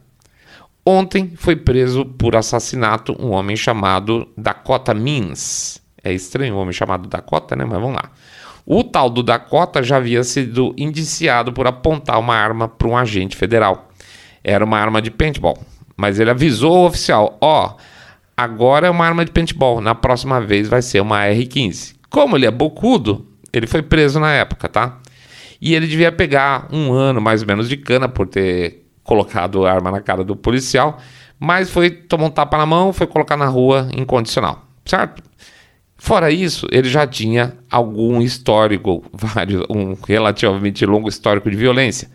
Ontem 0.84 1.34
foi 1.36 1.56
preso 1.56 2.06
por 2.06 2.36
assassinato 2.36 3.16
um 3.20 3.34
homem 3.34 3.56
chamado 3.56 4.28
Dakota 4.36 4.96
Means. 4.96 5.80
É 6.04 6.12
estranho 6.12 6.56
o 6.56 6.58
homem 6.58 6.74
chamado 6.74 7.08
Dakota, 7.08 7.56
né? 7.56 7.66
Mas 7.66 7.80
vamos 7.80 7.98
lá. 7.98 8.10
O 8.66 8.84
tal 8.84 9.08
do 9.08 9.22
Dakota 9.22 9.84
já 9.84 9.98
havia 9.98 10.24
sido 10.24 10.74
indiciado 10.75 11.54
por 11.54 11.68
apontar 11.68 12.18
uma 12.18 12.34
arma 12.34 12.68
para 12.68 12.88
um 12.88 12.98
agente 12.98 13.36
federal. 13.38 13.92
Era 14.44 14.66
uma 14.66 14.80
arma 14.80 15.00
de 15.00 15.12
paintball. 15.12 15.63
Mas 15.96 16.20
ele 16.20 16.32
avisou 16.32 16.80
o 16.80 16.86
oficial: 16.88 17.38
ó, 17.40 17.68
oh, 17.68 17.91
agora 18.36 18.88
é 18.88 18.90
uma 18.90 19.06
arma 19.06 19.26
de 19.26 19.32
paintball, 19.32 19.82
na 19.82 19.96
próxima 19.96 20.42
vez 20.42 20.68
vai 20.68 20.82
ser 20.82 21.02
uma 21.02 21.24
R15. 21.26 21.96
Como 22.10 22.36
ele 22.36 22.46
é 22.46 22.52
bocudo, 22.52 23.28
ele 23.54 23.68
foi 23.68 23.82
preso 23.82 24.20
na 24.20 24.32
época, 24.32 24.68
tá? 24.68 25.00
E 25.62 25.76
ele 25.76 25.88
devia 25.88 26.12
pegar 26.12 26.68
um 26.72 26.92
ano 26.92 27.22
mais 27.22 27.42
ou 27.42 27.48
menos 27.48 27.70
de 27.70 27.78
cana 27.78 28.10
por 28.10 28.28
ter 28.28 28.86
colocado 29.04 29.66
a 29.66 29.72
arma 29.72 29.92
na 29.92 30.02
cara 30.02 30.24
do 30.24 30.36
policial, 30.36 31.00
mas 31.40 31.70
foi 31.70 31.90
tomar 31.90 32.26
um 32.26 32.30
tapa 32.30 32.58
na 32.58 32.66
mão, 32.66 32.94
foi 32.94 33.08
colocar 33.08 33.38
na 33.38 33.48
rua 33.48 33.90
incondicional, 33.96 34.66
certo? 34.86 35.24
Fora 35.98 36.32
isso, 36.32 36.68
ele 36.72 36.90
já 36.90 37.06
tinha 37.06 37.54
algum 37.70 38.22
histórico, 38.22 39.04
vários, 39.14 39.64
um 39.70 39.96
relativamente 40.08 40.84
longo 40.86 41.08
histórico 41.08 41.50
de 41.50 41.56
violência. 41.56 42.10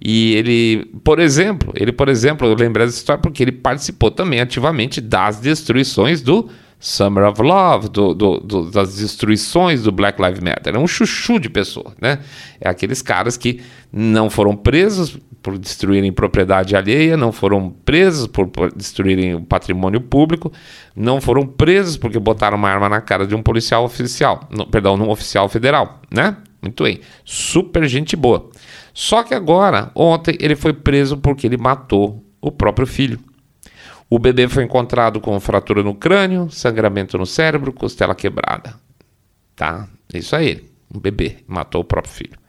E 0.00 0.34
ele, 0.34 0.86
por 1.04 1.18
exemplo, 1.18 1.72
ele, 1.76 1.92
por 1.92 2.08
exemplo, 2.08 2.48
eu 2.48 2.54
lembrei 2.54 2.86
dessa 2.86 2.98
história 2.98 3.20
porque 3.20 3.42
ele 3.42 3.52
participou 3.52 4.10
também 4.10 4.40
ativamente 4.40 5.00
das 5.00 5.38
destruições 5.38 6.22
do 6.22 6.48
Summer 6.78 7.24
of 7.24 7.42
Love, 7.42 7.90
do, 7.90 8.14
do, 8.14 8.40
do, 8.40 8.70
das 8.70 8.96
destruições 8.96 9.82
do 9.82 9.92
Black 9.92 10.20
Lives 10.20 10.40
Matter. 10.40 10.74
É 10.74 10.78
um 10.78 10.86
chuchu 10.86 11.38
de 11.38 11.50
pessoa, 11.50 11.92
né? 12.00 12.20
É 12.58 12.70
aqueles 12.70 13.02
caras 13.02 13.36
que 13.36 13.60
não 13.92 14.30
foram 14.30 14.56
presos, 14.56 15.18
por 15.42 15.58
destruírem 15.58 16.12
propriedade 16.12 16.76
alheia, 16.76 17.16
não 17.16 17.32
foram 17.32 17.70
presos 17.84 18.26
por, 18.26 18.46
por 18.48 18.72
destruírem 18.72 19.34
o 19.34 19.42
patrimônio 19.42 20.00
público, 20.00 20.52
não 20.94 21.20
foram 21.20 21.46
presos 21.46 21.96
porque 21.96 22.18
botaram 22.18 22.56
uma 22.56 22.68
arma 22.68 22.88
na 22.88 23.00
cara 23.00 23.26
de 23.26 23.34
um 23.34 23.42
policial 23.42 23.84
oficial, 23.84 24.48
no, 24.50 24.66
perdão, 24.66 24.96
num 24.96 25.08
oficial 25.08 25.48
federal, 25.48 26.00
né? 26.10 26.36
Muito 26.62 26.84
bem, 26.84 27.00
super 27.24 27.86
gente 27.88 28.14
boa. 28.14 28.50
Só 28.92 29.22
que 29.22 29.34
agora, 29.34 29.90
ontem, 29.94 30.36
ele 30.40 30.56
foi 30.56 30.72
preso 30.72 31.16
porque 31.16 31.46
ele 31.46 31.56
matou 31.56 32.24
o 32.40 32.50
próprio 32.50 32.86
filho. 32.86 33.20
O 34.08 34.18
bebê 34.18 34.48
foi 34.48 34.64
encontrado 34.64 35.20
com 35.20 35.38
fratura 35.38 35.82
no 35.82 35.94
crânio, 35.94 36.50
sangramento 36.50 37.16
no 37.16 37.24
cérebro, 37.24 37.72
costela 37.72 38.14
quebrada. 38.14 38.74
Tá? 39.54 39.88
Isso 40.12 40.34
aí, 40.34 40.68
um 40.92 40.98
bebê 40.98 41.38
matou 41.46 41.82
o 41.82 41.84
próprio 41.84 42.12
filho. 42.12 42.40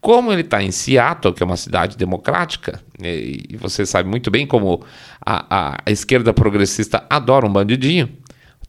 Como 0.00 0.32
ele 0.32 0.42
está 0.42 0.62
em 0.62 0.70
Seattle, 0.70 1.34
que 1.34 1.42
é 1.42 1.46
uma 1.46 1.56
cidade 1.56 1.96
democrática, 1.96 2.80
e 3.02 3.56
você 3.58 3.84
sabe 3.84 4.08
muito 4.08 4.30
bem 4.30 4.46
como 4.46 4.84
a, 5.20 5.46
a, 5.50 5.78
a 5.84 5.90
esquerda 5.90 6.32
progressista 6.32 7.04
adora 7.10 7.44
um 7.46 7.52
bandidinho, 7.52 8.08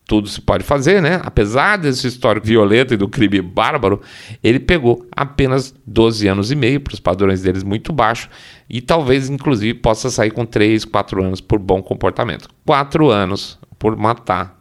tudo 0.08 0.30
se 0.30 0.40
pode 0.40 0.64
fazer, 0.64 1.02
né? 1.02 1.20
Apesar 1.22 1.76
desse 1.76 2.08
histórico 2.08 2.48
violento 2.48 2.94
e 2.94 2.98
do 2.98 3.10
crime 3.10 3.42
bárbaro, 3.42 4.02
ele 4.42 4.58
pegou 4.58 5.06
apenas 5.12 5.76
12 5.86 6.28
anos 6.30 6.50
e 6.50 6.56
meio, 6.56 6.80
para 6.80 6.94
os 6.94 7.00
padrões 7.02 7.42
deles 7.42 7.62
muito 7.62 7.92
baixo, 7.92 8.30
e 8.70 8.80
talvez, 8.80 9.30
inclusive, 9.30 9.74
possa 9.74 10.10
sair 10.10 10.32
com 10.32 10.46
3, 10.46 10.86
4 10.86 11.22
anos 11.22 11.42
por 11.42 11.60
bom 11.60 11.84
comportamento. 11.84 12.48
4 12.66 13.10
anos 13.10 13.60
por 13.78 13.98
matar, 13.98 14.58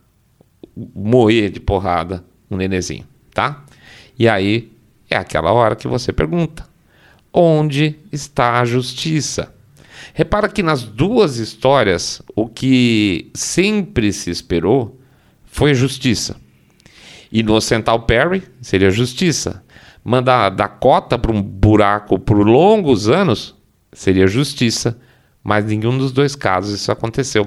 moer 0.95 1.49
de 1.51 1.61
porrada 1.61 2.25
um 2.51 2.57
nenezinho, 2.57 3.05
tá? 3.33 3.65
E 4.19 4.29
aí 4.29 4.73
é 5.09 5.17
aquela 5.17 5.53
hora 5.53 5.77
que 5.77 5.87
você 5.87 6.13
pergunta: 6.13 6.69
onde 7.33 7.97
está 8.11 8.61
a 8.61 8.65
justiça? 8.65 9.55
Repara 10.13 10.49
que 10.49 10.63
nas 10.63 10.83
duas 10.83 11.37
histórias, 11.37 12.21
o 12.35 12.49
que 12.49 13.31
sempre 13.35 14.13
se 14.13 14.31
esperou 14.31 14.99
foi 15.57 15.75
justiça. 15.75 16.37
Inocentar 17.33 17.95
o 17.95 18.01
Perry 18.01 18.43
seria 18.61 18.91
justiça. 18.91 19.65
Mandar 20.05 20.51
Dakota 20.51 21.19
para 21.19 21.33
um 21.33 21.41
buraco 21.41 22.19
por 22.19 22.47
longos 22.47 23.09
anos 23.09 23.57
seria 23.91 24.27
justiça. 24.27 25.01
Mas 25.43 25.65
nenhum 25.65 25.97
dos 25.97 26.13
dois 26.13 26.37
casos 26.37 26.79
isso 26.79 26.93
aconteceu. 26.93 27.47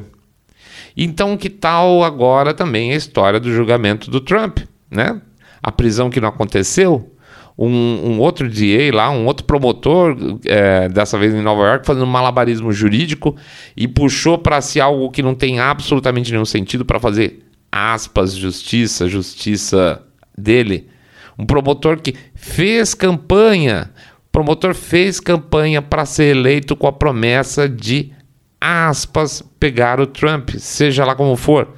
Então, 0.98 1.38
que 1.38 1.52
tal 1.52 2.04
agora 2.04 2.52
também 2.52 2.94
a 2.94 2.96
história 2.96 3.40
do 3.40 3.54
julgamento 3.54 4.10
do 4.10 4.20
Trump, 4.20 4.58
né? 4.90 5.22
A 5.62 5.72
prisão 5.72 6.10
que 6.10 6.20
não 6.20 6.30
aconteceu, 6.30 7.14
um, 7.56 7.68
um 7.68 8.20
outro 8.20 8.50
DA 8.50 8.90
lá, 8.92 9.12
um 9.12 9.28
outro 9.28 9.46
promotor, 9.46 10.18
é, 10.46 10.90
dessa 10.90 11.16
vez 11.16 11.36
em 11.36 11.44
Nova 11.44 11.62
York, 11.64 11.86
fazendo 11.86 12.06
um 12.06 12.12
malabarismo 12.12 12.72
jurídico 12.72 13.36
e 13.78 13.88
puxou 13.88 14.40
para 14.40 14.62
si 14.62 14.82
algo 14.82 15.12
que 15.12 15.22
não 15.22 15.36
tem 15.36 15.60
absolutamente 15.60 16.32
nenhum 16.32 16.46
sentido 16.46 16.84
para 16.84 17.00
fazer 17.00 17.49
aspas, 17.72 18.36
justiça, 18.36 19.08
justiça 19.08 20.02
dele. 20.38 20.90
Um 21.38 21.46
promotor 21.46 22.02
que 22.02 22.16
fez 22.36 22.94
campanha, 22.94 23.92
promotor 24.32 24.74
fez 24.74 25.20
campanha 25.20 25.82
para 25.82 26.06
ser 26.06 26.36
eleito 26.36 26.76
com 26.76 26.88
a 26.88 26.92
promessa 26.92 27.68
de 27.68 28.12
aspas 28.60 29.42
pegar 29.60 30.00
o 30.00 30.08
Trump, 30.08 30.52
seja 30.58 31.06
lá 31.06 31.16
como 31.16 31.36
for. 31.36 31.76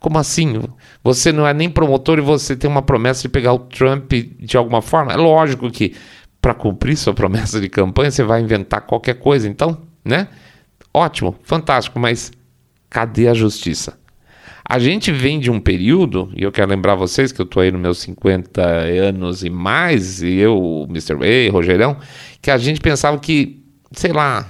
Como 0.00 0.18
assim? 0.18 0.60
Você 1.04 1.30
não 1.30 1.46
é 1.46 1.54
nem 1.54 1.70
promotor 1.70 2.18
e 2.18 2.22
você 2.22 2.56
tem 2.56 2.68
uma 2.68 2.82
promessa 2.82 3.22
de 3.22 3.28
pegar 3.28 3.52
o 3.52 3.58
Trump 3.58 4.12
de 4.12 4.56
alguma 4.56 4.82
forma? 4.82 5.12
É 5.12 5.16
lógico 5.16 5.70
que 5.70 5.94
para 6.40 6.54
cumprir 6.54 6.96
sua 6.96 7.14
promessa 7.14 7.60
de 7.60 7.68
campanha 7.68 8.10
você 8.10 8.24
vai 8.24 8.40
inventar 8.40 8.80
qualquer 8.80 9.14
coisa, 9.14 9.48
então, 9.48 9.82
né? 10.04 10.26
Ótimo, 10.92 11.36
fantástico, 11.44 12.00
mas 12.00 12.32
cadê 12.90 13.28
a 13.28 13.34
justiça? 13.34 14.01
A 14.72 14.78
gente 14.78 15.12
vem 15.12 15.38
de 15.38 15.50
um 15.50 15.60
período, 15.60 16.32
e 16.34 16.44
eu 16.44 16.50
quero 16.50 16.70
lembrar 16.70 16.94
vocês 16.94 17.30
que 17.30 17.38
eu 17.38 17.44
estou 17.44 17.60
aí 17.62 17.70
nos 17.70 17.78
meus 17.78 17.98
50 17.98 18.62
anos 18.62 19.44
e 19.44 19.50
mais, 19.50 20.22
e 20.22 20.36
eu, 20.36 20.86
Mr. 20.88 21.14
Ray, 21.14 21.50
Rogerão, 21.50 21.98
que 22.40 22.50
a 22.50 22.56
gente 22.56 22.80
pensava 22.80 23.18
que, 23.18 23.62
sei 23.90 24.14
lá, 24.14 24.48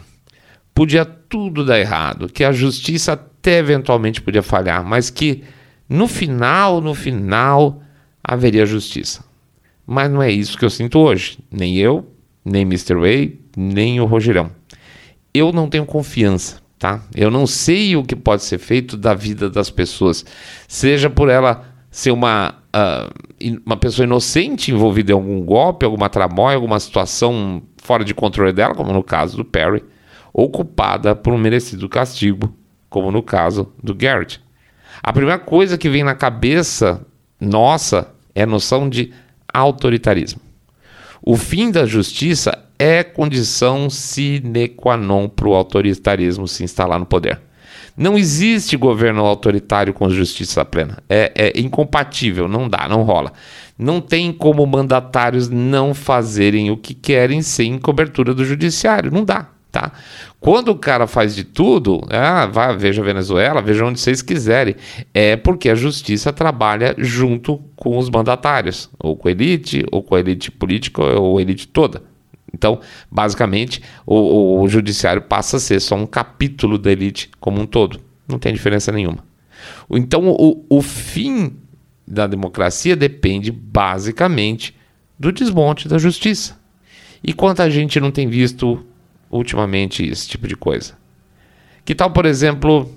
podia 0.73 1.05
tudo 1.05 1.65
dar 1.65 1.81
errado, 1.81 2.29
que 2.29 2.45
a 2.45 2.53
justiça 2.53 3.15
até 3.15 3.59
eventualmente 3.59 4.23
podia 4.23 4.45
falhar, 4.45 4.85
mas 4.85 5.11
que 5.11 5.43
no 5.89 6.07
final, 6.07 6.81
no 6.81 6.95
final, 6.95 7.83
haveria 8.23 8.65
justiça. 8.65 9.25
Mas 9.85 10.09
não 10.09 10.23
é 10.23 10.31
isso 10.31 10.57
que 10.57 10.65
eu 10.65 10.71
sinto 10.71 11.01
hoje. 11.01 11.37
Nem 11.51 11.79
eu, 11.79 12.09
nem 12.45 12.63
Mr. 12.63 12.95
Ray, 12.95 13.41
nem 13.57 14.01
o 14.01 14.05
Rogerão. 14.05 14.53
Eu 15.35 15.53
não 15.53 15.69
tenho 15.69 15.85
confiança 15.85 16.62
tá? 16.83 17.01
Eu 17.15 17.31
não 17.31 17.47
sei 17.47 17.95
o 17.95 18.03
que 18.03 18.17
pode 18.17 18.43
ser 18.43 18.59
feito 18.59 18.97
da 18.97 19.15
vida 19.15 19.49
das 19.49 19.71
pessoas, 19.71 20.25
seja 20.67 21.09
por 21.09 21.29
ela 21.29 21.65
ser 21.89 22.11
uma, 22.11 22.57
uh, 22.75 23.61
uma 23.65 23.77
pessoa 23.77 24.05
inocente 24.05 24.73
envolvida 24.73 25.13
em 25.13 25.15
algum 25.15 25.45
golpe, 25.45 25.85
alguma 25.85 26.09
tramóia, 26.09 26.57
alguma 26.57 26.81
situação 26.81 27.63
fora 27.81 28.05
de 28.05 28.13
controle 28.13 28.53
dela, 28.53 28.75
como 28.75 28.93
no 28.93 29.05
caso 29.05 29.37
do 29.37 29.45
Perry, 29.45 29.85
ou 30.33 30.51
culpada 30.51 31.15
por 31.15 31.33
um 31.33 31.39
merecido 31.39 31.89
castigo, 31.89 32.53
como 32.91 33.13
no 33.13 33.23
caso 33.23 33.73
do 33.81 33.95
Garrett. 33.95 34.41
A 35.01 35.13
primeira 35.13 35.39
coisa 35.39 35.79
que 35.79 35.89
vem 35.89 36.03
na 36.03 36.17
cabeça 36.17 37.07
nossa 37.41 38.13
é 38.35 38.43
a 38.43 38.47
noção 38.47 38.89
de 38.89 39.13
autoritarismo. 39.55 40.41
O 41.23 41.37
fim 41.37 41.71
da 41.71 41.87
justiça 41.87 42.59
é 42.83 43.05
condição 43.05 43.89
sine 43.89 44.67
qua 44.67 44.97
non 44.97 45.29
para 45.29 45.47
o 45.47 45.55
autoritarismo 45.55 46.49
se 46.49 46.65
instalar 46.65 46.99
no 46.99 47.07
poder. 47.07 47.41
Não 47.97 48.19
existe 48.19 48.77
governo 48.77 49.25
autoritário 49.25 49.95
com 49.95 50.11
justiça 50.11 50.65
plena. 50.65 50.99
É, 51.09 51.31
é, 51.33 51.61
incompatível, 51.61 52.49
não 52.49 52.69
dá, 52.69 52.89
não 52.89 53.05
rola. 53.05 53.33
Não 53.79 54.01
tem 54.01 54.33
como 54.33 54.67
mandatários 54.67 55.49
não 55.49 55.95
fazerem 55.95 56.73
o 56.73 56.77
que 56.77 56.93
querem 56.93 57.41
sem 57.41 57.79
cobertura 57.79 58.35
do 58.35 58.45
judiciário. 58.45 59.13
Não 59.13 59.25
dá, 59.25 59.47
tá? 59.71 59.93
Quando 60.41 60.71
o 60.71 60.77
cara 60.77 61.07
faz 61.07 61.37
de 61.37 61.45
tudo, 61.45 62.01
ah, 62.11 62.47
vá, 62.47 62.73
veja 62.73 63.01
Venezuela, 63.01 63.63
veja 63.63 63.85
onde 63.85 64.01
vocês 64.01 64.23
quiserem, 64.23 64.75
é 65.15 65.37
porque 65.37 65.69
a 65.69 65.77
justiça 65.77 66.33
trabalha 66.33 66.97
junto 66.99 67.59
com 67.77 67.97
os 67.97 68.11
mandatários, 68.11 68.91
ou 68.99 69.17
com 69.17 69.29
a 69.29 69.31
elite, 69.31 69.87
ou 69.93 70.03
com 70.03 70.17
a 70.17 70.21
elite 70.21 70.51
política, 70.51 71.01
ou 71.01 71.39
a 71.39 71.43
elite 71.43 71.69
toda. 71.69 72.11
Então, 72.53 72.81
basicamente, 73.11 73.83
o, 74.07 74.61
o, 74.61 74.69
judiciário 74.69 75.23
passa 75.23 75.57
a 75.57 75.61
ser 75.61 75.81
só 75.81 75.95
um 75.95 76.07
capítulo 76.07 76.79
da 76.79 76.93
elite 76.93 77.31
como 77.41 77.61
um 77.61 77.67
todo. 77.67 78.01
Não 78.29 78.39
tem 78.39 78.53
diferença 78.53 78.93
nenhuma. 78.93 79.25
Então, 79.91 80.29
o, 80.29 80.65
o 80.69 80.83
fim 80.83 81.57
da 82.07 82.27
democracia 82.27 82.95
depende 82.95 83.51
basicamente 83.51 84.77
do 85.19 85.33
desmonte 85.33 85.89
da 85.89 85.99
justiça. 85.99 86.61
E 87.25 87.33
quanta 87.33 87.71
gente 87.71 88.01
não 88.01 88.11
tem 88.11 88.29
visto 88.29 88.85
ultimamente 89.31 90.05
esse 90.05 90.29
tipo 90.29 90.47
de 90.47 90.57
coisa? 90.57 90.95
Que 91.85 91.95
tal, 91.95 92.11
por 92.11 92.27
exemplo, 92.27 92.93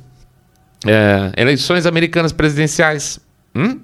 é, 0.85 1.31
eleições 1.37 1.85
americanas 1.85 2.31
presidenciais? 2.31 3.19
Hum? 3.53 3.79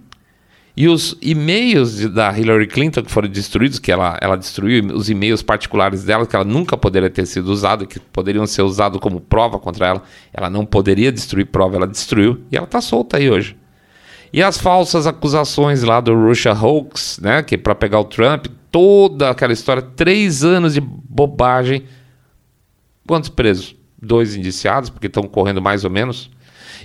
E 0.75 0.87
os 0.87 1.17
e-mails 1.21 2.09
da 2.09 2.37
Hillary 2.37 2.67
Clinton 2.67 3.03
que 3.03 3.11
foram 3.11 3.27
destruídos, 3.27 3.77
que 3.77 3.91
ela, 3.91 4.17
ela 4.21 4.37
destruiu 4.37 4.85
os 4.95 5.09
e-mails 5.09 5.41
particulares 5.41 6.03
dela, 6.03 6.25
que 6.25 6.35
ela 6.35 6.45
nunca 6.45 6.77
poderia 6.77 7.09
ter 7.09 7.25
sido 7.25 7.49
usado, 7.51 7.85
que 7.85 7.99
poderiam 7.99 8.47
ser 8.47 8.61
usados 8.61 8.99
como 8.99 9.19
prova 9.19 9.59
contra 9.59 9.87
ela. 9.87 10.03
Ela 10.33 10.49
não 10.49 10.65
poderia 10.65 11.11
destruir 11.11 11.47
prova, 11.47 11.75
ela 11.75 11.87
destruiu 11.87 12.41
e 12.51 12.55
ela 12.55 12.65
está 12.65 12.79
solta 12.79 13.17
aí 13.17 13.29
hoje. 13.29 13.57
E 14.33 14.41
as 14.41 14.57
falsas 14.57 15.05
acusações 15.05 15.83
lá 15.83 15.99
do 15.99 16.15
Russia 16.15 16.53
Hoax, 16.53 17.19
né, 17.21 17.43
que 17.43 17.55
é 17.55 17.57
para 17.57 17.75
pegar 17.75 17.99
o 17.99 18.05
Trump, 18.05 18.45
toda 18.71 19.29
aquela 19.29 19.51
história, 19.51 19.81
três 19.81 20.41
anos 20.43 20.73
de 20.73 20.79
bobagem. 20.79 21.83
Quantos 23.05 23.29
presos? 23.29 23.75
Dois 24.01 24.35
indiciados, 24.35 24.89
porque 24.89 25.07
estão 25.07 25.23
correndo 25.23 25.61
mais 25.61 25.83
ou 25.83 25.89
menos. 25.89 26.31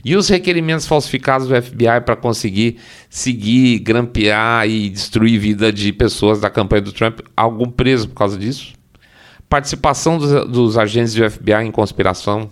E 0.04 0.16
os 0.16 0.28
requerimentos 0.28 0.86
falsificados 0.86 1.48
do 1.48 1.62
FBI 1.62 2.00
para 2.04 2.16
conseguir 2.16 2.78
seguir, 3.08 3.78
grampear 3.80 4.68
e 4.68 4.88
destruir 4.88 5.38
vida 5.38 5.72
de 5.72 5.92
pessoas 5.92 6.40
da 6.40 6.50
campanha 6.50 6.82
do 6.82 6.92
Trump, 6.92 7.20
algum 7.36 7.66
preso 7.66 8.08
por 8.08 8.14
causa 8.14 8.38
disso? 8.38 8.74
Participação 9.48 10.18
dos, 10.18 10.48
dos 10.48 10.78
agentes 10.78 11.14
do 11.14 11.30
FBI 11.30 11.64
em 11.64 11.70
conspiração? 11.70 12.50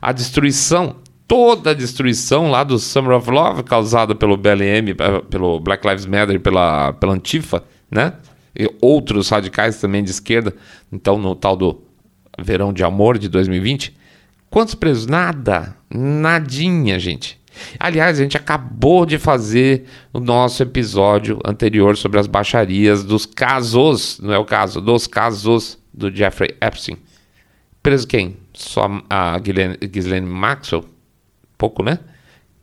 A 0.00 0.12
destruição, 0.12 0.96
toda 1.26 1.70
a 1.70 1.74
destruição 1.74 2.50
lá 2.50 2.64
do 2.64 2.78
Summer 2.78 3.16
of 3.16 3.30
Love 3.30 3.62
causada 3.62 4.14
pelo 4.14 4.36
BLM, 4.36 4.94
pelo 5.30 5.60
Black 5.60 5.86
Lives 5.86 6.06
Matter, 6.06 6.40
pela, 6.40 6.92
pela 6.94 7.14
Antifa, 7.14 7.64
né? 7.90 8.14
E 8.58 8.68
outros 8.80 9.28
radicais 9.28 9.80
também 9.80 10.02
de 10.02 10.10
esquerda, 10.10 10.54
então 10.92 11.16
no 11.16 11.34
tal 11.34 11.56
do 11.56 11.82
Verão 12.38 12.72
de 12.72 12.82
Amor 12.82 13.18
de 13.18 13.28
2020, 13.28 13.96
Quantos 14.50 14.74
presos? 14.74 15.06
Nada. 15.06 15.76
Nadinha, 15.90 16.98
gente. 16.98 17.38
Aliás, 17.78 18.18
a 18.18 18.22
gente 18.22 18.36
acabou 18.36 19.04
de 19.04 19.18
fazer 19.18 19.84
o 20.12 20.20
nosso 20.20 20.62
episódio 20.62 21.38
anterior 21.44 21.96
sobre 21.96 22.18
as 22.18 22.26
baixarias 22.26 23.04
dos 23.04 23.26
casos, 23.26 24.18
não 24.22 24.32
é 24.32 24.38
o 24.38 24.44
caso, 24.44 24.80
dos 24.80 25.06
casos 25.06 25.78
do 25.92 26.14
Jeffrey 26.14 26.56
Epstein. 26.60 26.96
Preso 27.82 28.06
quem? 28.06 28.36
Só 28.52 28.88
a 29.10 29.38
Ghislaine 29.38 30.26
Maxwell? 30.26 30.84
Pouco, 31.56 31.82
né? 31.82 31.98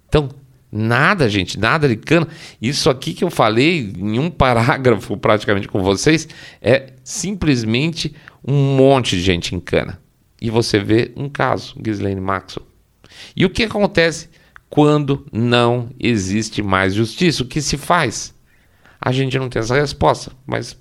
Então, 0.07 0.29
nada, 0.71 1.29
gente, 1.29 1.59
nada 1.59 1.87
de 1.87 1.97
cana. 1.97 2.27
Isso 2.61 2.89
aqui 2.89 3.13
que 3.13 3.23
eu 3.23 3.29
falei 3.29 3.93
em 3.97 4.17
um 4.17 4.29
parágrafo 4.29 5.17
praticamente 5.17 5.67
com 5.67 5.83
vocês 5.83 6.27
é 6.61 6.93
simplesmente 7.03 8.15
um 8.47 8.77
monte 8.77 9.17
de 9.17 9.21
gente 9.21 9.53
em 9.53 9.59
cana 9.59 9.99
e 10.45 10.49
você 10.51 10.77
vê 10.77 11.11
um 11.15 11.27
caso, 11.27 11.73
Ghislaine 11.81 12.21
Maxwell. 12.21 12.67
E 13.35 13.43
o 13.45 13.49
que 13.49 13.63
acontece 13.63 14.29
quando 14.69 15.25
não 15.33 15.89
existe 15.99 16.61
mais 16.61 16.93
justiça? 16.93 17.41
O 17.41 17.47
que 17.47 17.59
se 17.63 17.77
faz? 17.77 18.31
A 19.01 19.11
gente 19.11 19.39
não 19.39 19.49
tem 19.49 19.59
essa 19.59 19.73
resposta, 19.73 20.31
mas 20.45 20.79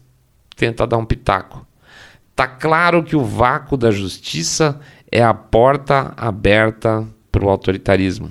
tenta 0.54 0.86
dar 0.86 0.98
um 0.98 1.06
pitaco. 1.06 1.66
Tá 2.36 2.46
claro 2.46 3.02
que 3.02 3.16
o 3.16 3.24
vácuo 3.24 3.78
da 3.78 3.90
justiça 3.90 4.78
é 5.10 5.24
a 5.24 5.32
porta 5.32 6.12
aberta 6.14 7.08
para 7.32 7.46
o 7.46 7.48
autoritarismo. 7.48 8.30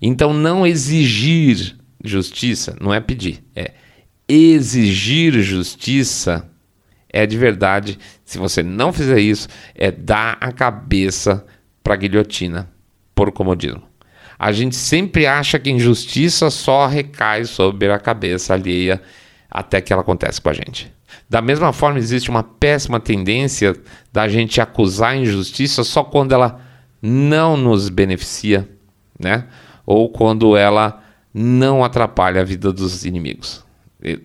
Então, 0.00 0.32
não 0.32 0.64
exigir 0.64 1.76
justiça 2.04 2.76
não 2.80 2.94
é 2.94 3.00
pedir, 3.00 3.42
é 3.56 3.72
exigir 4.28 5.42
justiça 5.42 6.48
é 7.12 7.26
de 7.26 7.36
verdade. 7.36 7.98
Se 8.32 8.38
você 8.38 8.62
não 8.62 8.94
fizer 8.94 9.18
isso, 9.18 9.46
é 9.74 9.90
dar 9.90 10.38
a 10.40 10.50
cabeça 10.50 11.44
para 11.84 11.92
a 11.92 11.96
guilhotina, 11.98 12.66
por 13.14 13.30
comodismo. 13.30 13.82
A 14.38 14.50
gente 14.52 14.74
sempre 14.74 15.26
acha 15.26 15.58
que 15.58 15.70
injustiça 15.70 16.48
só 16.48 16.86
recai 16.86 17.44
sobre 17.44 17.92
a 17.92 17.98
cabeça 17.98 18.54
alheia 18.54 19.02
até 19.50 19.82
que 19.82 19.92
ela 19.92 20.00
acontece 20.00 20.40
com 20.40 20.48
a 20.48 20.54
gente. 20.54 20.90
Da 21.28 21.42
mesma 21.42 21.74
forma, 21.74 21.98
existe 21.98 22.30
uma 22.30 22.42
péssima 22.42 22.98
tendência 22.98 23.76
da 24.10 24.26
gente 24.28 24.62
acusar 24.62 25.10
a 25.10 25.16
injustiça 25.16 25.84
só 25.84 26.02
quando 26.02 26.32
ela 26.32 26.58
não 27.02 27.54
nos 27.54 27.90
beneficia, 27.90 28.66
né? 29.20 29.44
Ou 29.84 30.08
quando 30.08 30.56
ela 30.56 31.02
não 31.34 31.84
atrapalha 31.84 32.40
a 32.40 32.44
vida 32.44 32.72
dos 32.72 33.04
inimigos. 33.04 33.62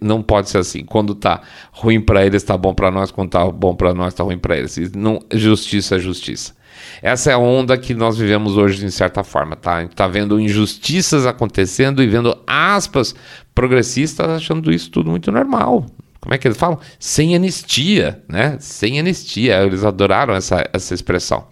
Não 0.01 0.21
pode 0.21 0.49
ser 0.49 0.59
assim. 0.59 0.83
Quando 0.83 1.13
tá 1.15 1.41
ruim 1.71 2.01
para 2.01 2.25
eles, 2.25 2.43
tá 2.43 2.57
bom 2.57 2.73
para 2.73 2.91
nós. 2.91 3.11
Quando 3.11 3.29
tá 3.29 3.49
bom 3.49 3.75
para 3.75 3.93
nós, 3.93 4.13
tá 4.13 4.23
ruim 4.23 4.37
para 4.37 4.57
eles. 4.57 4.91
Não, 4.93 5.19
justiça 5.33 5.95
é 5.95 5.99
justiça. 5.99 6.55
Essa 7.01 7.31
é 7.31 7.33
a 7.33 7.37
onda 7.37 7.77
que 7.77 7.93
nós 7.93 8.17
vivemos 8.17 8.57
hoje, 8.57 8.79
de 8.79 8.91
certa 8.91 9.23
forma, 9.23 9.55
tá? 9.55 9.77
A 9.77 9.81
gente 9.81 9.95
tá 9.95 10.07
vendo 10.07 10.39
injustiças 10.39 11.25
acontecendo 11.25 12.01
e 12.01 12.07
vendo 12.07 12.37
aspas 12.45 13.15
progressistas 13.53 14.27
achando 14.29 14.71
isso 14.71 14.91
tudo 14.91 15.09
muito 15.09 15.31
normal. 15.31 15.85
Como 16.19 16.33
é 16.33 16.37
que 16.37 16.47
eles 16.47 16.57
falam? 16.57 16.79
Sem 16.99 17.35
anistia, 17.35 18.21
né? 18.27 18.57
Sem 18.59 18.99
anistia. 18.99 19.63
Eles 19.63 19.83
adoraram 19.83 20.33
essa, 20.33 20.67
essa 20.73 20.93
expressão. 20.93 21.47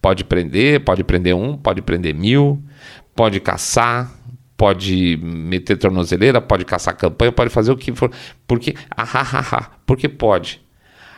Pode 0.00 0.24
prender, 0.24 0.80
pode 0.80 1.04
prender 1.04 1.34
um, 1.34 1.56
pode 1.56 1.82
prender 1.82 2.14
mil, 2.14 2.62
pode 3.14 3.40
caçar, 3.40 4.10
pode 4.56 5.18
meter 5.22 5.76
tornozeleira, 5.76 6.40
pode 6.40 6.64
caçar 6.64 6.96
campanha, 6.96 7.30
pode 7.30 7.50
fazer 7.50 7.70
o 7.70 7.76
que 7.76 7.94
for. 7.94 8.10
Porque, 8.46 8.74
ah, 8.96 9.70
porque 9.84 10.08
pode. 10.08 10.60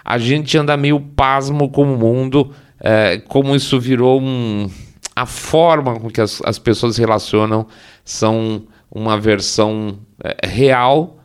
A 0.04 0.18
gente 0.18 0.56
anda 0.56 0.76
meio 0.76 1.00
pasmo 1.00 1.70
com 1.70 1.82
o 1.82 1.98
mundo, 1.98 2.52
é, 2.80 3.18
como 3.18 3.54
isso 3.54 3.78
virou 3.78 4.20
um. 4.20 4.68
A 5.14 5.26
forma 5.26 5.98
com 5.98 6.08
que 6.08 6.20
as, 6.20 6.40
as 6.44 6.58
pessoas 6.58 6.94
se 6.94 7.00
relacionam 7.00 7.66
são 8.04 8.62
uma 8.90 9.18
versão 9.18 9.98
é, 10.22 10.46
real 10.46 11.18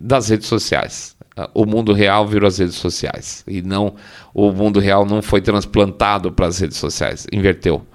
das 0.00 0.28
redes 0.28 0.46
sociais. 0.46 1.16
ah, 1.36 1.50
o 1.54 1.66
mundo 1.66 1.92
real 1.92 2.26
virou 2.26 2.48
as 2.48 2.58
redes 2.58 2.76
sociais. 2.76 3.44
E 3.46 3.62
não 3.62 3.94
o 4.34 4.50
mundo 4.50 4.80
real 4.80 5.04
não 5.04 5.22
foi 5.22 5.40
transplantado 5.40 6.32
para 6.32 6.46
as 6.46 6.58
redes 6.58 6.78
sociais. 6.78 7.26
Inverteu. 7.32 7.86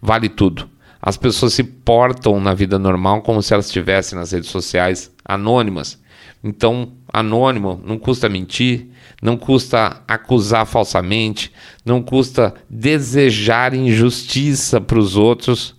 Vale 0.00 0.28
tudo. 0.28 0.68
As 1.00 1.16
pessoas 1.16 1.54
se 1.54 1.62
portam 1.62 2.40
na 2.40 2.54
vida 2.54 2.78
normal 2.78 3.22
como 3.22 3.42
se 3.42 3.52
elas 3.52 3.66
estivessem 3.66 4.18
nas 4.18 4.32
redes 4.32 4.50
sociais 4.50 5.10
anônimas. 5.24 6.00
Então, 6.42 6.92
anônimo 7.12 7.80
não 7.84 7.98
custa 7.98 8.28
mentir, 8.28 8.88
não 9.22 9.36
custa 9.36 10.02
acusar 10.06 10.66
falsamente, 10.66 11.52
não 11.84 12.02
custa 12.02 12.54
desejar 12.68 13.74
injustiça 13.74 14.80
para 14.80 14.98
os 14.98 15.16
outros, 15.16 15.74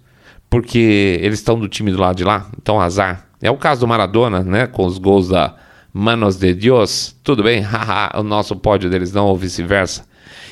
porque 0.49 1.19
eles 1.21 1.39
estão 1.39 1.59
do 1.59 1.67
time 1.67 1.91
do 1.91 1.99
lado 1.99 2.15
de 2.15 2.23
lá, 2.23 2.49
então 2.57 2.79
azar. 2.79 3.27
É 3.41 3.51
o 3.51 3.57
caso 3.57 3.81
do 3.81 3.87
Maradona, 3.87 4.41
né, 4.43 4.65
com 4.65 4.85
os 4.85 4.97
gols 4.97 5.29
da 5.29 5.55
Manos 5.93 6.37
de 6.37 6.53
Deus. 6.53 7.15
Tudo 7.23 7.43
bem, 7.43 7.63
o 8.15 8.23
nosso 8.23 8.55
pódio 8.55 8.89
deles 8.89 9.11
não, 9.11 9.25
ou 9.25 9.37
vice-versa. 9.37 10.06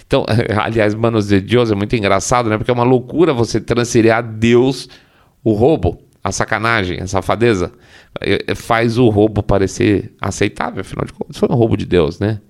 Então, 0.08 0.26
aliás, 0.62 0.94
Manos 0.94 1.28
de 1.28 1.42
Deus 1.42 1.72
é 1.72 1.76
muito 1.76 1.96
engraçado, 1.96 2.50
né, 2.50 2.58
porque 2.58 2.72
é 2.72 2.74
uma 2.74 2.84
loucura 2.84 3.34
você 3.34 3.60
transferir 3.60 4.14
a 4.14 4.22
Deus 4.22 4.88
o 5.44 5.54
roubo 5.54 6.06
a 6.26 6.32
sacanagem, 6.32 7.00
a 7.00 7.06
safadeza, 7.06 7.72
faz 8.56 8.98
o 8.98 9.10
roubo 9.10 9.44
parecer 9.44 10.12
aceitável. 10.20 10.82
Afinal 10.82 11.06
de 11.06 11.14
contas, 11.14 11.38
foi 11.38 11.48
um 11.48 11.54
roubo 11.54 11.78
de 11.78 11.86
Deus, 11.86 12.20
né? 12.20 12.42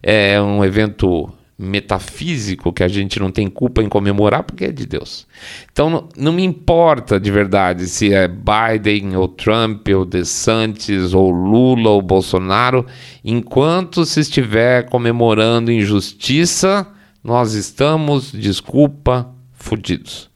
É 0.00 0.40
um 0.40 0.64
evento 0.64 1.28
metafísico 1.58 2.72
que 2.72 2.84
a 2.84 2.88
gente 2.88 3.18
não 3.18 3.32
tem 3.32 3.48
culpa 3.48 3.82
em 3.82 3.88
comemorar 3.88 4.44
porque 4.44 4.66
é 4.66 4.70
de 4.70 4.86
Deus. 4.86 5.26
Então 5.72 5.90
não, 5.90 6.08
não, 6.16 6.32
me 6.32 6.44
importa 6.44 7.18
de 7.18 7.32
verdade 7.32 7.88
se 7.88 8.14
é 8.14 8.28
Biden 8.28 9.16
ou 9.16 9.26
Trump 9.26 9.88
ou 9.88 10.04
DeSantis 10.04 11.12
ou 11.12 11.28
Lula 11.28 11.90
ou 11.90 12.02
Bolsonaro, 12.02 12.86
enquanto 13.24 14.04
se 14.04 14.20
estiver 14.20 14.88
comemorando 14.88 15.72
injustiça, 15.72 16.86
nós 17.26 17.52
estamos, 17.54 18.32
desculpa, 18.32 19.34
fudidos 19.52 20.30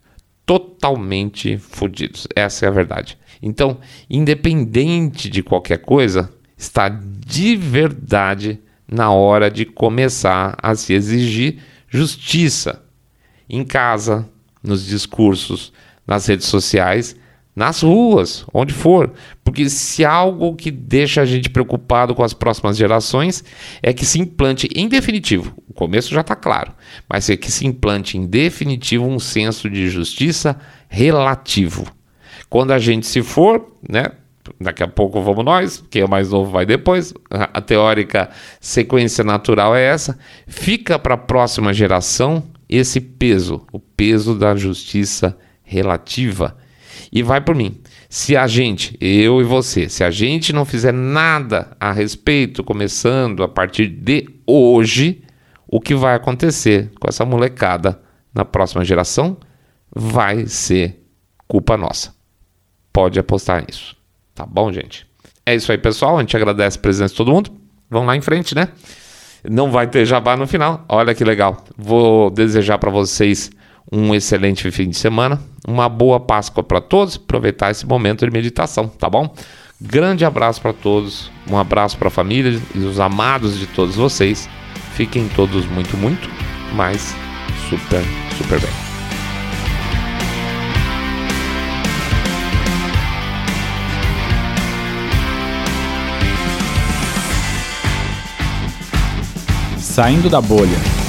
totalmente 0.51 1.59
fodidos. 1.59 2.27
Essa 2.35 2.67
é 2.67 2.69
a 2.69 2.73
verdade. 2.73 3.17
Então, 3.41 3.79
independente 4.11 5.31
de 5.31 5.45
qualquer 5.45 5.79
coisa, 5.79 6.29
está 6.59 6.89
de 6.89 7.55
verdade 7.55 8.59
na 8.91 9.13
hora 9.13 9.49
de 9.49 9.65
começar 9.65 10.59
a 10.61 10.75
se 10.75 10.93
exigir 10.93 11.63
justiça 11.89 12.83
em 13.49 13.63
casa, 13.63 14.29
nos 14.61 14.85
discursos, 14.85 15.73
nas 16.05 16.27
redes 16.27 16.47
sociais 16.47 17.15
nas 17.55 17.83
ruas, 17.83 18.45
onde 18.53 18.73
for. 18.73 19.13
Porque 19.45 19.69
se 19.69 20.05
algo 20.05 20.55
que 20.55 20.71
deixa 20.71 21.23
a 21.23 21.25
gente 21.25 21.51
preocupado 21.51 22.15
com 22.15 22.23
as 22.23 22.33
próximas 22.33 22.77
gerações 22.77 23.45
é 23.83 23.93
que 23.93 24.07
se 24.07 24.21
implante 24.21 24.69
em 24.75 24.89
definitivo, 24.89 25.55
o 25.69 25.75
começo 25.75 26.13
já 26.13 26.21
está 26.21 26.37
claro, 26.37 26.73
mas 27.09 27.29
é 27.29 27.37
que 27.37 27.51
se 27.51 27.67
implante 27.67 28.17
em 28.17 28.27
definitivo 28.27 29.07
um 29.07 29.19
senso 29.19 29.69
de 29.69 29.89
justiça 29.89 30.59
relativo. 30.89 31.87
Quando 32.49 32.73
a 32.73 32.79
gente 32.79 33.07
se 33.07 33.23
for, 33.23 33.77
né? 33.89 34.07
Daqui 34.59 34.83
a 34.83 34.89
pouco 34.89 35.21
vamos 35.21 35.45
nós, 35.45 35.85
quem 35.91 36.03
é 36.03 36.07
mais 36.09 36.31
novo 36.31 36.51
vai 36.51 36.67
depois. 36.67 37.15
A 37.31 37.61
teórica 37.61 38.31
sequência 38.59 39.23
natural 39.23 39.77
é 39.77 39.85
essa. 39.85 40.19
Fica 40.47 40.99
para 40.99 41.15
a 41.15 41.19
próxima 41.19 41.73
geração 41.73 42.43
esse 42.69 43.01
peso, 43.01 43.65
o 43.71 43.79
peso 43.79 44.35
da 44.35 44.57
justiça 44.57 45.37
relativa 45.63 46.57
e 47.13 47.23
vai 47.23 47.41
por 47.41 47.55
mim. 47.55 47.81
Se 48.09 48.37
a 48.37 48.47
gente, 48.47 48.97
eu 49.01 49.41
e 49.41 49.45
você, 49.45 49.89
se 49.89 50.03
a 50.03 50.11
gente 50.11 50.53
não 50.53 50.65
fizer 50.65 50.93
nada 50.93 51.77
a 51.79 51.93
respeito, 51.93 52.65
começando 52.65 53.43
a 53.43 53.49
partir 53.49 53.87
de 53.89 54.29
hoje, 54.47 55.23
o 55.67 55.81
que 55.81 55.95
vai 55.95 56.15
acontecer 56.15 56.91
com 56.99 57.09
essa 57.09 57.25
molecada 57.25 58.01
na 58.35 58.45
próxima 58.45 58.85
geração 58.85 59.37
vai 59.95 60.47
ser 60.47 61.05
culpa 61.47 61.77
nossa. 61.77 62.15
Pode 62.93 63.19
apostar 63.19 63.65
nisso. 63.67 63.97
Tá 64.35 64.45
bom, 64.47 64.73
gente? 64.73 65.07
É 65.45 65.55
isso 65.55 65.71
aí, 65.71 65.79
pessoal. 65.79 66.17
A 66.17 66.21
gente 66.21 66.37
agradece 66.37 66.79
a 66.79 66.81
presença 66.81 67.13
de 67.13 67.17
todo 67.17 67.33
mundo. 67.33 67.51
Vamos 67.89 68.07
lá 68.07 68.17
em 68.17 68.21
frente, 68.21 68.55
né? 68.55 68.69
Não 69.49 69.71
vai 69.71 69.87
ter 69.87 70.05
jabá 70.05 70.37
no 70.37 70.47
final. 70.47 70.85
Olha 70.89 71.15
que 71.15 71.25
legal. 71.25 71.65
Vou 71.77 72.31
desejar 72.31 72.79
para 72.79 72.91
vocês 72.91 73.51
um 73.93 74.15
excelente 74.15 74.71
fim 74.71 74.89
de 74.89 74.97
semana, 74.97 75.41
uma 75.67 75.89
boa 75.89 76.21
Páscoa 76.21 76.63
para 76.63 76.81
todos, 76.81 77.17
aproveitar 77.17 77.71
esse 77.71 77.87
momento 77.87 78.25
de 78.25 78.31
meditação, 78.31 78.87
tá 78.87 79.11
bom? 79.11 79.35
Grande 79.81 80.25
abraço 80.25 80.61
para 80.61 80.73
todos, 80.73 81.31
um 81.49 81.57
abraço 81.57 81.97
para 81.97 82.09
a 82.09 82.11
família 82.11 82.61
e 82.75 82.79
os 82.79 83.01
amados 83.01 83.59
de 83.59 83.67
todos 83.67 83.97
vocês. 83.97 84.49
Fiquem 84.95 85.29
todos 85.35 85.67
muito, 85.67 85.97
muito, 85.97 86.29
mas 86.75 87.15
super, 87.69 88.03
super 88.37 88.61
bem. 88.61 88.71
Saindo 99.79 100.29
da 100.29 100.41
bolha. 100.41 101.00